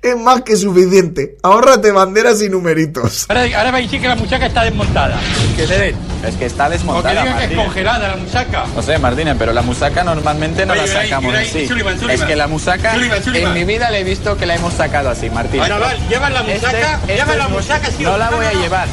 [0.00, 1.36] Es más que suficiente.
[1.42, 3.26] Ahórrate banderas y numeritos.
[3.28, 5.18] Ahora, ahora va a decir que la muchaca está desmontada.
[5.56, 5.96] Que le den.
[6.24, 8.64] Es que está O que desmontada, digan que es congelada la muchaca.
[8.74, 11.66] No sé, Martínez, pero la musaca normalmente no Oye, la sacamos Ibai, así.
[11.66, 12.14] Sullivan, Sullivan.
[12.16, 15.10] Es que la musaca, Sullivan, en mi vida le he visto que la hemos sacado
[15.10, 15.60] así, Martín.
[15.60, 18.54] Bueno, vale, llevan la musaca, llevan la musaca, sí No la no, voy no, a
[18.54, 18.60] no.
[18.62, 18.88] llevar.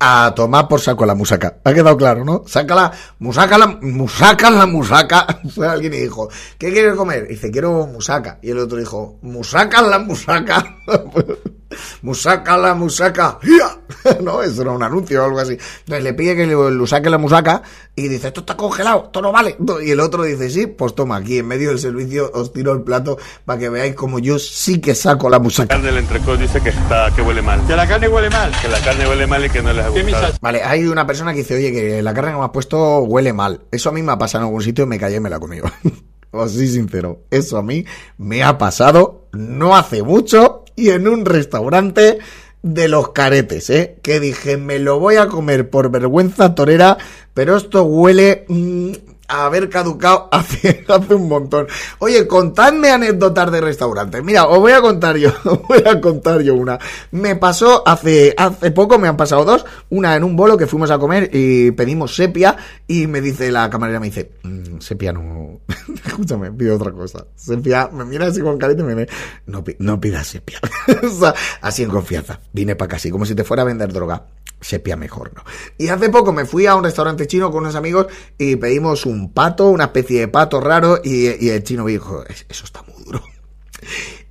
[0.00, 1.56] A tomar por saco la musaca.
[1.64, 2.44] Ha quedado claro, ¿no?
[2.46, 5.26] Sácala, musaca la, musaca la musaca.
[5.54, 7.28] Fue alguien y dijo, ¿qué quieres comer?
[7.28, 8.38] Dice, quiero musaca.
[8.42, 10.76] Y el otro dijo, musaca la musaca.
[12.02, 13.38] musaca la musaca.
[14.22, 15.52] No, eso era un anuncio o algo así.
[15.80, 17.62] Entonces le pide que le, le saque la musaca
[17.94, 19.56] y dice, esto está congelado, esto no vale.
[19.84, 22.82] Y el otro dice, sí, pues toma, aquí en medio del servicio os tiro el
[22.82, 25.68] plato para que veáis como yo sí que saco la musaca.
[25.68, 27.64] carne del entrecot dice que está que huele mal.
[27.66, 28.52] Que la carne huele mal.
[28.60, 30.34] Que la carne huele mal y que no les ha ¿Qué gustado.
[30.40, 33.32] Vale, hay una persona que dice, oye, que la carne que me has puesto huele
[33.32, 33.60] mal.
[33.70, 35.38] Eso a mí me ha pasado en algún sitio y me callé y me la
[35.38, 35.58] comí.
[36.34, 37.84] Os soy sincero, eso a mí
[38.16, 42.18] me ha pasado no hace mucho y en un restaurante
[42.62, 43.96] de los caretes, ¿eh?
[44.02, 46.96] Que dije, me lo voy a comer por vergüenza torera,
[47.34, 48.92] pero esto huele mm,
[49.28, 51.66] a haber caducado hace, hace un montón.
[51.98, 54.22] Oye, contadme anécdotas de restaurantes.
[54.22, 56.78] Mira, os voy a contar yo, os voy a contar yo una.
[57.10, 59.64] Me pasó hace, hace poco, me han pasado dos.
[59.90, 62.56] Una en un bolo que fuimos a comer y pedimos sepia
[62.86, 65.60] y me dice la camarera, me dice, "Mm, sepia no...
[66.06, 67.24] Escúchame, pido otra cosa.
[67.34, 69.12] Sepia, me mira así con carita y me dice,
[69.46, 70.58] no, no pidas sepia.
[71.02, 72.40] O sea, así en confianza.
[72.52, 74.26] Vine para casi, como si te fuera a vender droga.
[74.62, 75.44] Sepia mejor, ¿no?
[75.76, 78.06] Y hace poco me fui a un restaurante chino con unos amigos
[78.38, 82.64] y pedimos un pato, una especie de pato raro, y, el chino dijo, "Es- eso
[82.64, 83.22] está muy duro.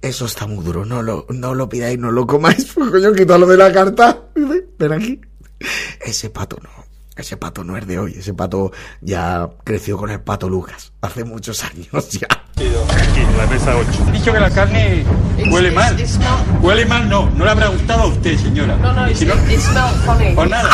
[0.02, 2.72] Eso está muy duro, no lo, no lo pidáis, no lo comáis.
[2.74, 4.22] Pues coño, quítalo de la carta.
[4.80, 5.22] Ven aquí.
[6.04, 6.70] Ese pato no.
[7.22, 8.16] Ese pato no es de hoy.
[8.18, 10.92] Ese pato ya creció con el pato Lucas.
[11.02, 12.28] Hace muchos años ya.
[12.56, 14.06] Aquí, en la mesa 8.
[14.08, 15.06] He dicho que la carne
[15.52, 15.96] huele mal.
[16.64, 17.30] Huele mal, no.
[17.30, 18.76] No le habrá gustado a usted, señora.
[18.78, 19.36] No, no, si no,
[20.34, 20.70] Pues nada.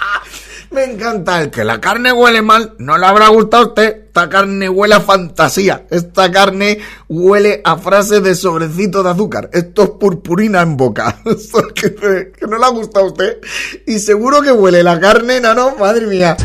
[0.70, 2.74] Me encanta el que la carne huele mal.
[2.78, 4.09] No le habrá gustado a usted.
[4.10, 5.86] Esta carne huele a fantasía.
[5.88, 9.48] Esta carne huele a frase de sobrecito de azúcar.
[9.52, 11.20] Esto es purpurina en boca.
[11.24, 13.38] Esto que, que no le ha gustado a usted.
[13.86, 16.36] Y seguro que huele la carne, no, madre mía.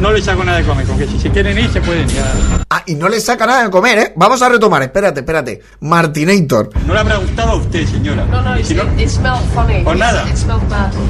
[0.00, 2.16] No le saco nada de comer, con que si se quieren ir, se pueden ir.
[2.70, 4.12] Ah, y no le saca nada de comer, ¿eh?
[4.16, 4.82] Vamos a retomar.
[4.82, 5.62] Espérate, espérate.
[5.80, 6.70] Martinator.
[6.84, 8.26] No le habrá gustado a usted, señora.
[8.26, 8.82] No, no, si no,
[9.84, 10.26] Pues nada.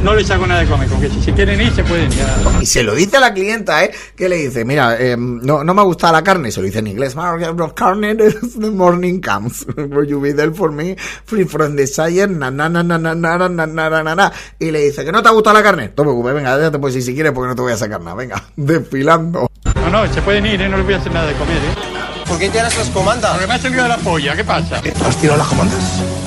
[0.05, 2.19] No le saco nada de comer, con que si se quieren ir, se pueden ir.
[2.61, 3.91] Y se lo dice a la clienta, ¿eh?
[4.15, 6.51] Que le dice, mira, eh, no, no me gusta la carne.
[6.51, 7.15] Se lo dice en inglés.
[7.75, 9.67] Carne the morning comes.
[9.77, 10.97] Will you be there for me?
[10.97, 12.29] Free from desire.
[12.29, 14.33] Na, na, na, na, na, na, na, na, na, na.
[14.59, 15.93] Y le dice, ¿que no te ha gustado la carne?
[15.97, 18.01] No preocupes, venga, ya te puedes ir si quieres porque no te voy a sacar
[18.01, 18.17] nada.
[18.17, 19.49] Venga, desfilando.
[19.77, 20.69] No, no, se pueden ir, ¿eh?
[20.69, 22.18] No les voy a hacer nada de comer, ¿eh?
[22.29, 23.31] ¿Por qué tienes las comandas?
[23.33, 24.81] Porque me ha salido de la polla, ¿qué pasa?
[25.07, 25.79] ¿Has tirado las comandas?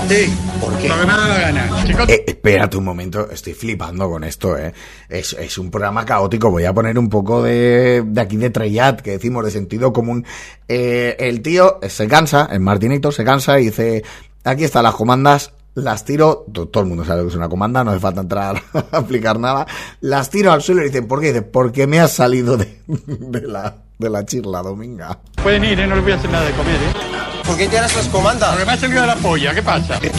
[0.10, 0.34] Sí.
[0.60, 0.88] ¿Por qué?
[0.90, 1.84] Porque me ha dado la gana.
[1.86, 4.74] Chicos, Eh, espérate un momento, estoy flipando con esto, ¿eh?
[5.08, 9.02] Es, es un programa caótico, voy a poner un poco de, de aquí de trellat,
[9.02, 10.26] que decimos de sentido común.
[10.68, 14.04] Eh, el tío se cansa, el Martinito se cansa y dice,
[14.44, 17.48] aquí están las comandas, las tiro, to- todo el mundo sabe lo que es una
[17.48, 18.62] comanda, no hace falta entrar
[18.92, 19.68] a explicar nada,
[20.02, 21.28] las tiro al suelo y dicen, ¿por qué?
[21.28, 25.18] Dice, porque me ha salido de, de la, de la chirla dominga.
[25.42, 25.88] pueden ir, ¿eh?
[25.88, 27.42] No les voy a hacer nada de comer, ¿eh?
[27.46, 28.50] ¿Por qué tienes las comandas?
[28.50, 30.00] Porque me ha salido de la polla, ¿qué pasa?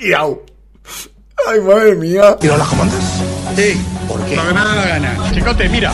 [0.00, 0.42] Y au.
[1.48, 2.36] Ay, madre mía.
[2.40, 3.00] ¿Tirado las comandas?
[3.54, 3.80] Sí.
[4.08, 4.34] ¿Por qué?
[4.34, 5.30] Porque me ha dado la gana.
[5.32, 5.92] Chicote, mira.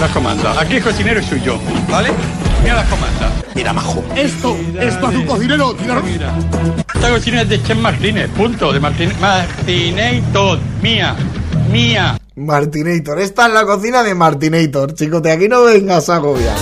[0.00, 0.56] Las comandas.
[0.56, 1.58] Aquí el cocinero soy yo,
[1.90, 2.10] ¿vale?
[2.62, 3.32] Mira las comandas.
[3.56, 4.04] Mira, majo.
[4.14, 5.74] Esto, esto es un cocinero.
[6.04, 6.32] Mira.
[6.94, 8.72] Esta cocina es de Chef Martínez, punto.
[8.72, 9.18] De Martínez.
[9.18, 10.60] Martinator.
[10.80, 11.16] Mía.
[11.72, 12.21] Mía.
[12.36, 16.56] Martinator, esta es la cocina de Martinator, chicos, de aquí no vengas a agobiar.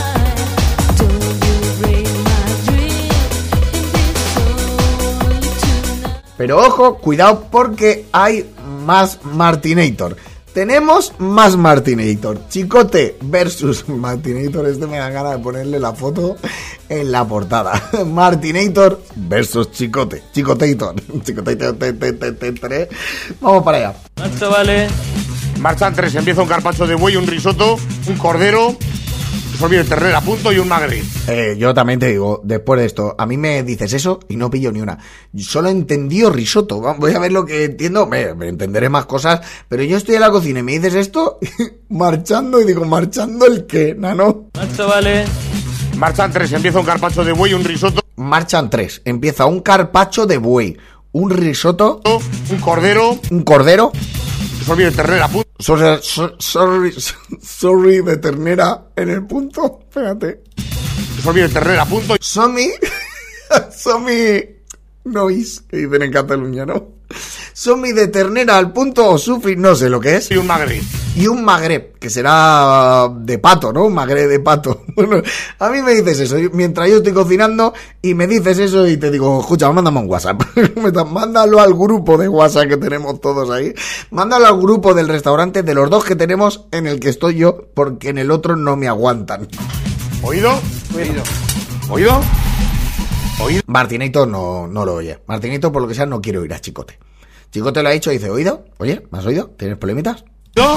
[6.36, 8.50] Pero ojo, cuidado porque hay
[8.84, 10.16] más Martinator.
[10.54, 12.48] Tenemos más Martinator.
[12.48, 14.66] Chicote versus Martinator.
[14.66, 16.36] Este me da ganas de ponerle la foto
[16.88, 17.80] en la portada.
[18.06, 20.22] Martinator versus Chicote.
[20.32, 20.96] Chicotator.
[21.24, 21.76] Chicotator.
[23.40, 23.94] Vamos para allá.
[24.50, 24.88] vale.
[25.60, 26.14] Marchan tres.
[26.14, 28.76] Empieza un carpacho de buey, un risotto, un cordero,
[29.68, 31.02] de ternera a punto y un magri.
[31.28, 34.50] Eh, yo también te digo, después de esto, a mí me dices eso y no
[34.50, 34.98] pillo ni una.
[35.38, 36.80] Solo he entendido risotto.
[36.98, 38.06] Voy a ver lo que entiendo.
[38.06, 39.40] Me, me entenderé más cosas.
[39.68, 41.38] Pero yo estoy en la cocina y me dices esto,
[41.90, 44.46] marchando y digo, ¿marchando el qué, nano?
[44.78, 45.26] vale.
[45.98, 46.52] Marchan tres.
[46.52, 49.02] Empieza un carpacho de buey, un risotto, Marchan tres.
[49.04, 50.78] Empieza un carpacho de buey,
[51.12, 52.00] un risotto,
[52.50, 53.92] un cordero, un cordero,
[54.70, 55.28] solvido de ternera
[55.58, 56.94] sorry, so- sorry,
[57.42, 59.80] sorry de ternera en el punto.
[59.82, 60.42] Espérate.
[61.24, 62.70] Solvido de ternera punto Somi,
[63.76, 64.44] Somi
[65.04, 66.88] nois, que dicen en Cataluña, ¿no?
[67.60, 70.30] Somi de ternera al punto o sufri, no sé lo que es.
[70.30, 70.80] y un magri.
[71.14, 73.84] Y un magreb, que será de pato, ¿no?
[73.84, 74.84] Un magreb de pato.
[74.96, 75.20] Bueno,
[75.58, 79.10] a mí me dices eso, mientras yo estoy cocinando y me dices eso y te
[79.10, 80.42] digo, escucha, mándame un WhatsApp.
[81.10, 83.74] Mándalo al grupo de WhatsApp que tenemos todos ahí.
[84.10, 87.66] Mándalo al grupo del restaurante de los dos que tenemos en el que estoy yo,
[87.74, 89.46] porque en el otro no me aguantan.
[90.22, 90.58] ¿Oído?
[90.96, 91.22] Oído.
[91.90, 92.20] ¿Oído?
[93.44, 93.62] ¿Oído?
[93.66, 95.18] Martinito no, no lo oye.
[95.26, 96.98] Martinito, por lo que sea, no quiere oír a Chicote.
[97.52, 98.64] Chicote lo ha dicho y dice, ¿oído?
[98.78, 99.50] Oye, ¿me has oído?
[99.58, 100.24] ¿Tienes problemitas?
[100.56, 100.76] ¿No?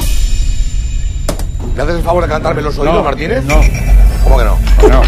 [1.76, 3.44] ¿Me haces el favor de cantarme los oídos, No, Martínez?
[3.46, 3.62] no.
[4.24, 4.58] ¿Cómo que no?
[4.90, 5.02] No.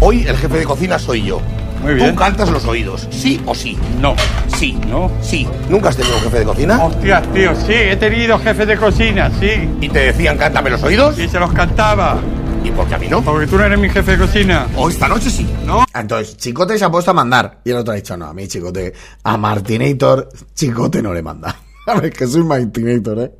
[0.00, 1.40] Hoy el jefe de cocina soy yo.
[1.82, 2.10] Muy bien.
[2.10, 3.76] Tú cantas los oídos, sí o sí.
[4.00, 4.14] No.
[4.56, 4.78] Sí.
[4.88, 5.10] No.
[5.22, 5.48] Sí.
[5.68, 6.84] ¿Nunca has tenido un jefe de cocina?
[6.84, 9.68] Hostias, tío, sí, he tenido jefe de cocina, sí.
[9.80, 11.18] ¿Y te decían cántame los oídos?
[11.18, 12.18] Y se los cantaba.
[12.62, 13.22] ¿Y por qué a mí no?
[13.22, 14.68] Porque tú no eres mi jefe de cocina.
[14.76, 15.84] O esta noche sí, ¿no?
[15.94, 17.60] Entonces, Chicote se ha puesto a mandar.
[17.64, 18.92] Y el otro ha dicho, no, a mí Chicote,
[19.24, 21.56] a Martinator, Chicote no le manda.
[21.86, 23.32] A ver, que soy Martinator, ¿eh?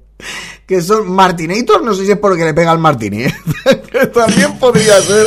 [0.67, 3.35] Que son Martinator, no sé si es porque le pega al Martini, ¿eh?
[3.91, 5.27] que también podría ser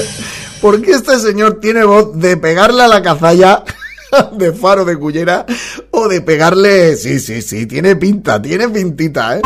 [0.63, 3.63] porque este señor tiene voz de pegarle a la cazalla
[4.31, 5.45] de faro de cullera
[5.91, 6.95] o de pegarle...
[6.95, 9.41] Sí, sí, sí, tiene pinta, tiene pintita, ¿eh?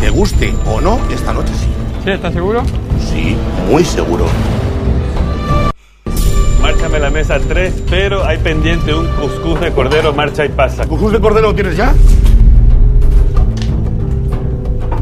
[0.00, 1.79] Te guste o no, esta noche sí.
[2.04, 2.10] ¿Sí?
[2.10, 2.62] ¿Estás seguro?
[3.10, 3.36] Sí,
[3.70, 4.24] muy seguro.
[6.62, 10.86] Márchame la mesa 3, pero hay pendiente un cuscús de cordero, marcha y pasa.
[10.86, 11.94] ¿Cuscús de cordero lo tienes ya?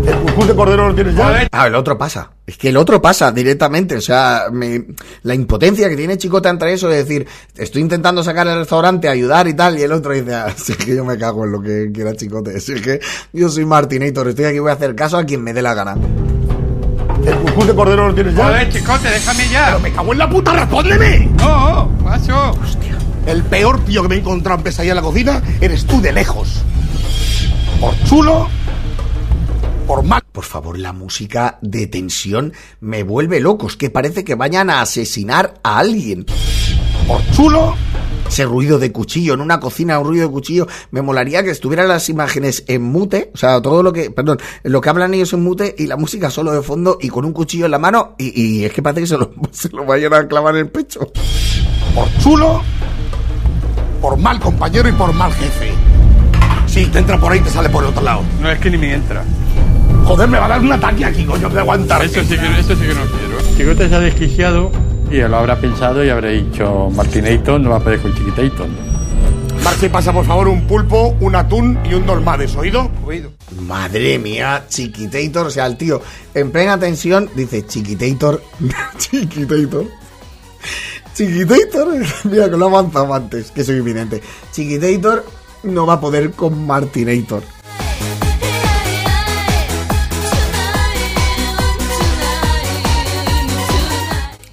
[0.07, 1.47] ¿El cuscús de cordero lo tienes ya?
[1.53, 2.31] Ah, el otro pasa.
[2.47, 3.97] Es que el otro pasa directamente.
[3.97, 4.87] O sea, me-
[5.23, 9.47] la impotencia que tiene Chicote entre eso de decir, estoy intentando sacar el restaurante, ayudar
[9.49, 11.61] y tal, y el otro dice, ah, si es que yo me cago en lo
[11.61, 12.59] que quiera Chicote.
[12.61, 13.01] Si es que
[13.33, 15.97] yo soy Martinator, estoy aquí, voy a hacer caso a quien me dé la gana.
[17.27, 18.45] ¿El cuscús de cordero lo tienes ya?
[18.45, 19.67] Joder, chicote, déjame ya.
[19.67, 21.31] ¡Pero me cago en la puta, respóndeme!
[21.39, 22.53] No, macho.
[23.27, 26.13] El peor tío que me he encontrado en pesadilla en la cocina eres tú de
[26.13, 26.63] lejos.
[27.81, 28.49] Por chulo,
[29.87, 30.23] por mal.
[30.33, 33.67] Por favor, la música de tensión me vuelve loco.
[33.67, 36.27] Es que parece que vayan a asesinar a alguien.
[37.07, 37.75] Por chulo.
[38.27, 40.67] Ese ruido de cuchillo en una cocina, un ruido de cuchillo.
[40.91, 43.31] Me molaría que estuvieran las imágenes en mute.
[43.35, 46.31] O sea, todo lo que, perdón, lo que hablan ellos en mute y la música
[46.31, 48.15] solo de fondo y con un cuchillo en la mano.
[48.19, 50.69] Y, y es que parece que se lo, se lo vayan a clavar en el
[50.71, 51.01] pecho.
[51.95, 52.63] Por chulo,
[54.01, 55.73] por mal compañero y por mal jefe.
[56.67, 58.23] Sí, te entra por ahí y te sale por el otro lado.
[58.41, 59.25] No es que ni me entra.
[60.05, 62.05] Joder, me va a dar un ataque aquí, coño, de aguantar.
[62.05, 63.57] Eso sí que, eso sí que no quiero.
[63.57, 64.71] Chicote se ha desquiciado
[65.11, 68.69] y él lo habrá pensado y habrá dicho Martinator no va a poder con Chiquitator.
[69.65, 72.91] Marcha y pasa, por favor, un pulpo, un atún y un dolmades, ¿oído?
[73.05, 73.33] Oído.
[73.63, 75.47] Madre mía, Chiquitator.
[75.47, 76.01] O sea, el tío
[76.35, 78.43] en plena tensión dice Chiquitator,
[78.99, 79.87] Chiquitator.
[81.15, 81.89] Chiquitator,
[82.25, 84.23] mira que lo he avanzado antes, que soy invidente.
[84.53, 85.25] Chiquitator
[85.65, 87.43] no va a poder con Martinator.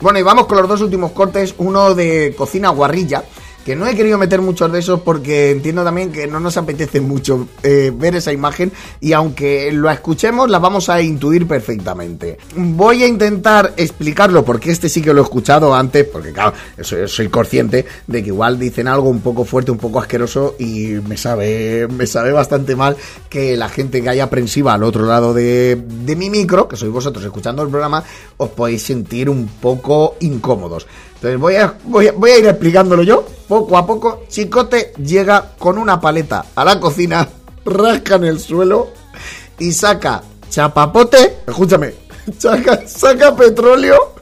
[0.05, 1.55] Bueno, y vamos con los dos últimos cortes.
[1.57, 3.23] Uno de cocina guarrilla.
[3.65, 7.01] Que no he querido meter muchos de esos porque entiendo también que no nos apetece
[7.01, 12.37] mucho eh, ver esa imagen y aunque lo escuchemos la vamos a intuir perfectamente.
[12.55, 17.27] Voy a intentar explicarlo porque este sí que lo he escuchado antes, porque claro, soy,
[17.29, 21.87] consciente de que igual dicen algo un poco fuerte, un poco asqueroso y me sabe,
[21.87, 22.95] me sabe bastante mal
[23.29, 26.91] que la gente que haya aprensiva al otro lado de, de mi micro, que sois
[26.91, 28.03] vosotros escuchando el programa,
[28.37, 30.85] os podéis sentir un poco incómodos.
[31.25, 34.25] Entonces voy a, voy a, voy a ir explicándolo yo, poco a poco.
[34.29, 37.27] Chicote llega con una paleta a la cocina,
[37.65, 38.89] rasca en el suelo
[39.57, 41.95] y saca chapapote, escúchame,
[42.37, 44.13] saca, saca petróleo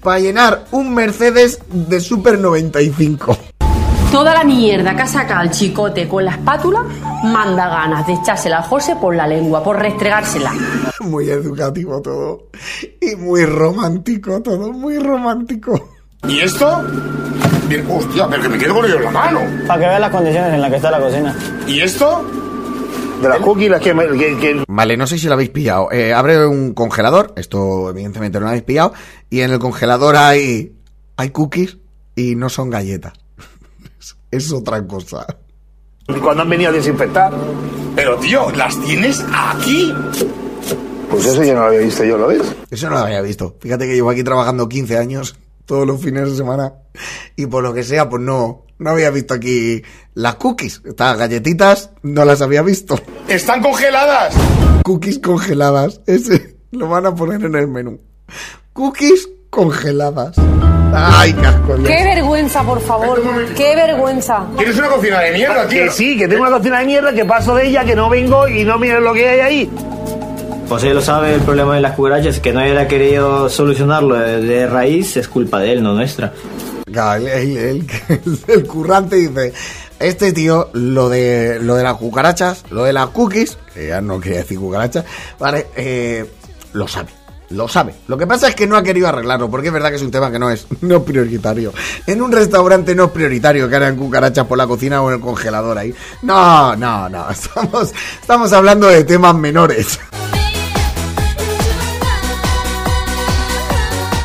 [0.00, 3.36] para llenar un Mercedes de Super 95.
[4.12, 6.84] Toda la mierda que ha sacado el chicote con la espátula
[7.24, 10.52] manda ganas de echársela al José por la lengua, por restregársela.
[11.00, 12.46] Muy educativo todo.
[13.00, 16.01] Y muy romántico todo, muy romántico.
[16.28, 16.82] ¿Y esto?
[17.68, 19.40] Bien, hostia, pero que me quedo con ello en la mano.
[19.66, 21.36] Para que veas las condiciones en las que está la cocina.
[21.66, 22.24] ¿Y esto?
[23.22, 25.90] De las cookies, las que, que- que- Vale, no sé si lo habéis pillado.
[25.92, 28.92] Eh, abre un congelador, esto evidentemente no lo habéis pillado,
[29.30, 30.72] y en el congelador hay,
[31.16, 31.78] hay cookies
[32.16, 33.12] y no son galletas.
[34.30, 35.26] es otra cosa.
[36.20, 37.32] Cuando han venido a desinfectar.
[37.94, 39.92] Pero, tío, ¿las tienes aquí?
[41.10, 42.42] Pues eso ya no lo había visto yo, ¿lo ves?
[42.70, 43.56] Eso no lo había visto.
[43.60, 45.36] Fíjate que llevo aquí trabajando 15 años,
[45.72, 46.74] todos los fines de semana,
[47.34, 49.82] y por lo que sea, pues no, no había visto aquí
[50.12, 50.82] las cookies.
[50.84, 53.00] Estas galletitas no las había visto.
[53.26, 54.34] ¡Están congeladas!
[54.84, 56.02] Cookies congeladas.
[56.06, 57.98] Ese lo van a poner en el menú.
[58.74, 60.36] Cookies congeladas.
[60.94, 61.76] Ay, casco.
[61.76, 63.22] ¡Qué vergüenza, por favor!
[63.56, 64.44] ¡Qué vergüenza!
[64.58, 65.84] Tienes una cocina de mierda, tío.
[65.84, 68.46] Que sí, que tengo una cocina de mierda, que paso de ella, que no vengo
[68.46, 69.70] y no miro lo que hay ahí.
[70.68, 74.66] Pues él lo sabe, el problema de las cucarachas, que no haya querido solucionarlo de,
[74.66, 76.32] raíz, es culpa de él, no nuestra.
[76.86, 77.86] El,
[78.48, 79.52] el- currante dice,
[79.98, 84.18] este tío, lo de lo de las cucarachas, lo de las cookies, que ya no
[84.18, 85.04] quería decir cucarachas,
[85.38, 86.24] vale, eh,
[86.72, 87.10] lo sabe.
[87.50, 87.94] Lo sabe.
[88.08, 90.10] Lo que pasa es que no ha querido arreglarlo, porque es verdad que es un
[90.10, 91.74] tema que no es, no prioritario.
[92.06, 95.20] En un restaurante no es prioritario que hagan cucarachas por la cocina o en el
[95.20, 95.94] congelador ahí.
[96.22, 97.28] No, no, no.
[97.30, 97.92] Estamos,
[98.22, 99.98] estamos hablando de temas menores.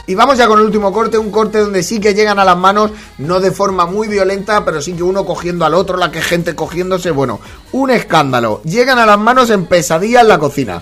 [0.08, 2.58] Y vamos ya con el último corte, un corte donde sí que llegan a las
[2.58, 6.22] manos, no de forma muy violenta, pero sí que uno cogiendo al otro, la que
[6.22, 7.42] gente cogiéndose, bueno,
[7.74, 8.62] un escándalo.
[8.64, 10.82] Llegan a las manos en pesadilla en la cocina.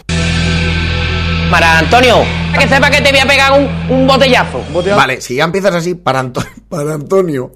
[1.50, 2.24] Para Antonio,
[2.60, 4.64] Que sepa que te voy a pegar un, un botellazo.
[4.96, 7.52] Vale, si ya empiezas así, para, Anto- para Antonio,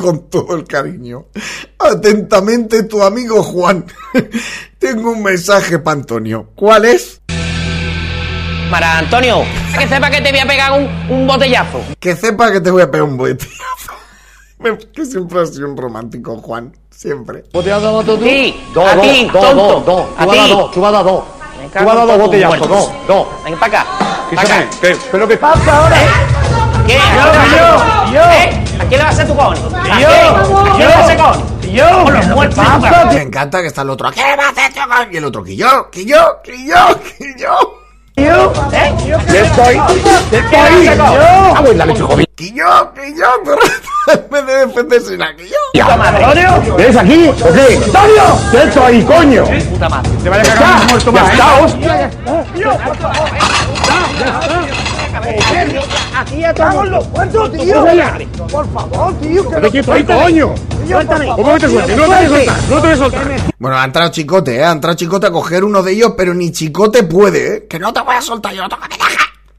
[0.00, 1.26] con todo el cariño.
[1.78, 3.84] Atentamente tu amigo Juan.
[4.78, 6.50] Tengo un mensaje para Antonio.
[6.54, 7.20] ¿Cuál es?
[8.70, 9.42] Para Antonio,
[9.78, 11.80] que sepa que te voy a pegar un, un botellazo.
[12.00, 13.48] Que sepa que te voy a pegar un botellazo.
[14.58, 16.72] Me- Que siempre has sido un romántico, Juan.
[16.90, 17.44] Siempre.
[17.52, 18.18] ¿Botellazo tú?
[18.22, 19.62] Sí, Dos, a dos, ti, dos, tonto.
[19.64, 20.06] dos, dos.
[20.16, 20.50] A Tú vas a ti.
[20.52, 21.24] dos, tú vas a dos.
[21.60, 23.26] Me Tú vas a dos botellazos, dos, dos.
[23.44, 23.86] Ven para acá.
[24.30, 24.70] Escúchame, acá.
[24.80, 25.96] ¿qué- ¿pero qué pasa ahora?
[26.86, 26.96] ¿Qué?
[26.98, 27.58] ¿A Yo, quién le vas a hacer-
[28.06, 28.20] yo, yo.
[28.20, 28.64] ¿Eh?
[28.78, 29.54] ¿A quién le va a hacer tu con?
[29.56, 30.10] ¿A Yo, quién?
[30.10, 31.60] ¿A quién le va a hacer con?
[31.74, 32.64] Yo, Con los ¿qué muertos.
[33.14, 34.10] Me encanta que está el otro.
[34.12, 36.76] ¿Qué va a hacer yo con-?" Y el otro, que yo, que yo, que yo,
[37.18, 37.83] que yo.
[38.16, 38.94] Yo, ¿Eh?
[39.06, 39.82] yo estoy, yo
[40.30, 40.86] ¿Quién estoy.
[41.00, 42.04] Ah, la leche,
[45.34, 45.56] que yo.
[45.72, 46.24] Puta madre.
[46.76, 47.28] ¿Ves aquí?
[47.28, 47.80] ¿O qué?
[47.84, 48.22] ¡Antonio!
[48.52, 49.44] ¿Qué estoy, coño?
[49.70, 50.10] Puta madre.
[50.22, 51.56] te vaya a está, muerto ya está,
[56.16, 57.04] Aquí estamos los
[57.52, 57.84] tío.
[58.50, 59.48] Por favor, tío.
[59.48, 60.54] que ¿De qué estoy, coño?
[60.86, 61.26] Suéltame.
[61.28, 61.96] ¿Cómo que te sueltes?
[61.96, 63.22] No te voy a soltar, no te voy a soltar.
[63.58, 64.64] Bueno, ha entrado Chicote, ¿eh?
[64.64, 67.66] Ha entrado Chicote a coger uno de ellos, pero ni Chicote puede, ¿eh?
[67.68, 69.04] Que no te voy a soltar yo, que.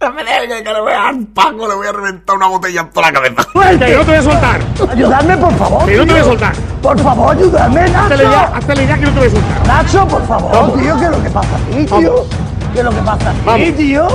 [0.02, 2.82] No me dejes, que le voy a dar Paco, le voy a reventar una botella
[2.82, 3.48] en toda la cabeza.
[3.80, 4.62] Que no te voy a soltar.
[4.92, 5.86] Ayudadme, por favor.
[5.86, 6.32] Que no te voy a tío.
[6.32, 6.56] soltar.
[6.82, 8.56] Por favor, ayúdame, Hazte la idea, Nacho.
[8.56, 9.68] hazte la idea que no te voy a soltar.
[9.68, 11.90] Nacho, por favor, tío, ¿qué es lo que pasa aquí, tío?
[12.14, 12.28] Vamos.
[12.74, 14.08] ¿Qué es lo que pasa aquí, tío?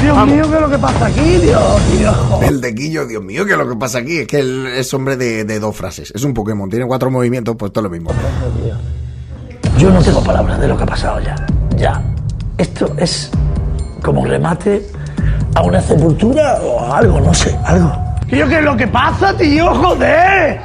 [0.00, 0.34] Dios Vamos.
[0.34, 2.16] mío, ¿qué es lo que pasa aquí, Dios, Dios?
[2.42, 5.16] El de Guillo, Dios mío, que lo que pasa aquí es que él es hombre
[5.16, 6.12] de, de dos frases.
[6.14, 8.10] Es un Pokémon, tiene cuatro movimientos, pues todo lo mismo.
[9.78, 11.34] Yo no tengo palabras de lo que ha pasado ya.
[11.76, 12.02] Ya.
[12.56, 13.30] Esto es
[14.02, 14.86] como un remate
[15.54, 17.92] a una sepultura o a algo, no sé, algo.
[18.28, 19.74] Tío, ¿qué es lo que pasa, tío?
[19.74, 20.60] ¡Joder!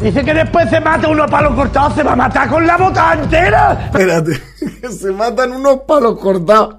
[0.00, 2.76] Dice que después se mata uno a palo cortado, se va a matar con la
[2.76, 3.78] bota entera.
[3.86, 4.32] Espérate,
[4.80, 6.76] que se matan unos palos cortados.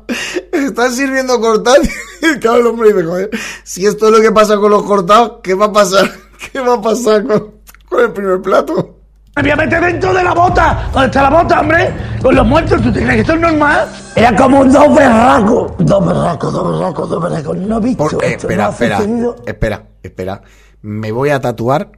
[0.52, 1.88] Están sirviendo cortados.
[2.22, 3.30] Y claro, el hombre dice, joder,
[3.64, 6.10] si esto es lo que pasa con los cortados, ¿qué va a pasar?
[6.52, 7.52] ¿Qué va a pasar con,
[7.90, 8.98] con el primer plato?
[9.38, 10.90] Me voy a meter dentro de la bota.
[10.92, 11.94] ¿Dónde está la bota, hombre?
[12.22, 13.88] Con los muertos, ¿tú te crees que esto es normal?
[14.16, 15.72] Era como un dos berracos.
[15.80, 17.58] Dos berracos, dos berracos, dos berracos.
[17.58, 18.48] No he visto Por- eh, esto.
[18.50, 18.66] espera,
[19.08, 20.42] no espera, espera, espera.
[20.82, 21.92] Me voy a tatuar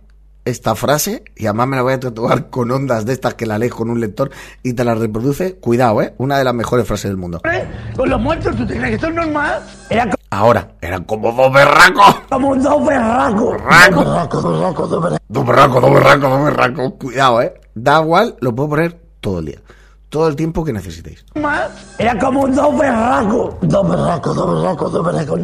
[0.46, 3.58] esta frase y además me la voy a tatuar con ondas de estas que la
[3.58, 4.32] lees con un lector
[4.62, 5.56] y te la reproduce.
[5.56, 6.14] Cuidado, ¿eh?
[6.18, 7.42] Una de las mejores frases del mundo.
[7.96, 9.62] Con los muertos, ¿tú te crees que esto es normal?
[9.90, 12.16] Era Ahora, eran como dos berracos.
[12.30, 13.52] como un dos berracos.
[13.54, 15.20] Berracos, dos berracos, dos berracos.
[15.30, 16.94] Dos berracos, dos berracos, dos berracos.
[17.00, 17.54] Cuidado, ¿eh?
[17.76, 19.60] Da igual, lo puedo poner todo el día.
[20.10, 21.24] Todo el tiempo que necesitéis.
[22.00, 23.56] Era como un dos berracos.
[23.62, 25.40] Dos berracos, dos berracos, dos berracos.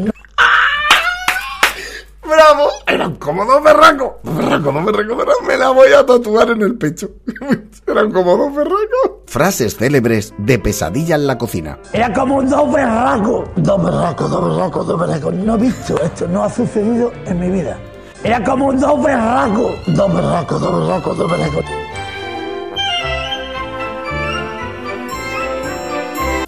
[2.30, 2.70] ¡Bravo!
[2.88, 4.12] Eran como dos berracos.
[4.24, 5.48] Dos berracos, dos berracos, dos berracos.
[5.48, 7.10] Me la voy a tatuar en el pecho.
[7.88, 9.12] Eran como dos berracos.
[9.26, 11.80] Frases célebres de pesadilla en la cocina.
[11.94, 13.50] Era como un dos berracos.
[13.56, 15.34] Dos berracos, dos berracos, dos berracos.
[15.34, 17.78] No he visto esto, no ha sucedido en mi vida.
[18.24, 19.72] Era como un dos berracos.
[19.88, 21.66] Dos berracos, dos berracos, dos berracos.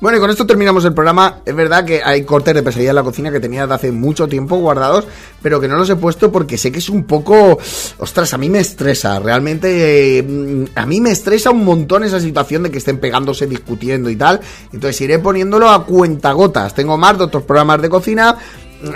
[0.01, 1.41] Bueno, y con esto terminamos el programa.
[1.45, 4.27] Es verdad que hay cortes de pesadilla en la cocina que tenía de hace mucho
[4.27, 5.05] tiempo guardados,
[5.43, 7.59] pero que no los he puesto porque sé que es un poco...
[7.99, 9.19] Ostras, a mí me estresa.
[9.19, 14.09] Realmente, mm, a mí me estresa un montón esa situación de que estén pegándose, discutiendo
[14.09, 14.39] y tal.
[14.73, 16.73] Entonces iré poniéndolo a cuentagotas.
[16.73, 18.35] Tengo más de otros programas de cocina.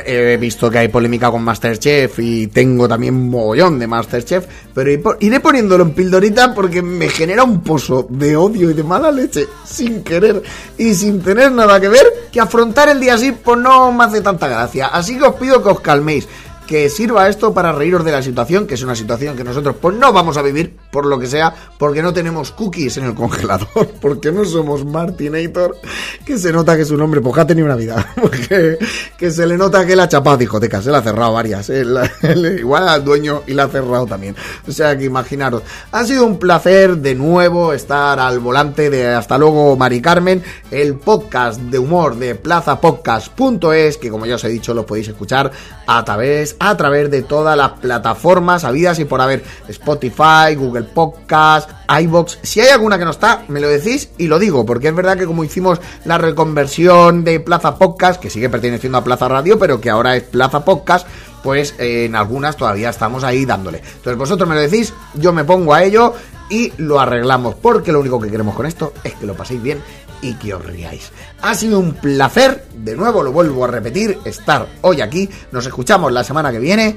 [0.06, 5.18] He visto que hay polémica con Masterchef y tengo también mogollón de Masterchef, pero ir-
[5.20, 9.46] iré poniéndolo en pildorita porque me genera un pozo de odio y de mala leche
[9.64, 10.42] sin querer
[10.78, 14.22] y sin tener nada que ver que afrontar el día así pues no me hace
[14.22, 14.88] tanta gracia.
[14.88, 16.28] Así que os pido que os calméis,
[16.68, 19.95] que sirva esto para reíros de la situación, que es una situación que nosotros pues
[19.95, 23.88] no vamos a vivir por lo que sea, porque no tenemos cookies en el congelador,
[24.01, 25.78] porque no somos Martinator,
[26.26, 28.13] que se nota que su nombre pues que ha tenido una vida,
[29.18, 31.70] que se le nota que la ha chapado discotecas, se la ha cerrado varias,
[32.59, 34.36] igual al dueño y la ha cerrado también.
[34.68, 39.38] O sea que imaginaros, ha sido un placer de nuevo estar al volante de Hasta
[39.38, 44.74] luego Mari Carmen, el podcast de humor de plazapodcast.es, que como ya os he dicho
[44.74, 45.51] lo podéis escuchar
[45.88, 51.70] a través, a través de todas las plataformas habidas y por haber Spotify, Google Podcast,
[52.01, 52.39] iBox.
[52.41, 55.18] Si hay alguna que no está, me lo decís y lo digo, porque es verdad
[55.18, 59.80] que como hicimos la reconversión de Plaza Podcast, que sigue perteneciendo a Plaza Radio, pero
[59.80, 61.08] que ahora es Plaza Podcast,
[61.43, 63.78] pues eh, en algunas todavía estamos ahí dándole.
[63.78, 66.14] Entonces vosotros me lo decís, yo me pongo a ello
[66.49, 69.80] y lo arreglamos, porque lo único que queremos con esto es que lo paséis bien
[70.22, 71.11] y que os riáis.
[71.41, 75.30] Ha sido un placer, de nuevo lo vuelvo a repetir, estar hoy aquí.
[75.51, 76.95] Nos escuchamos la semana que viene.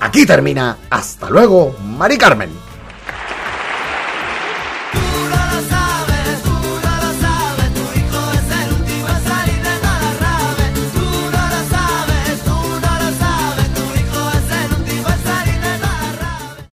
[0.00, 0.76] Aquí termina.
[0.90, 2.67] Hasta luego, Mari Carmen.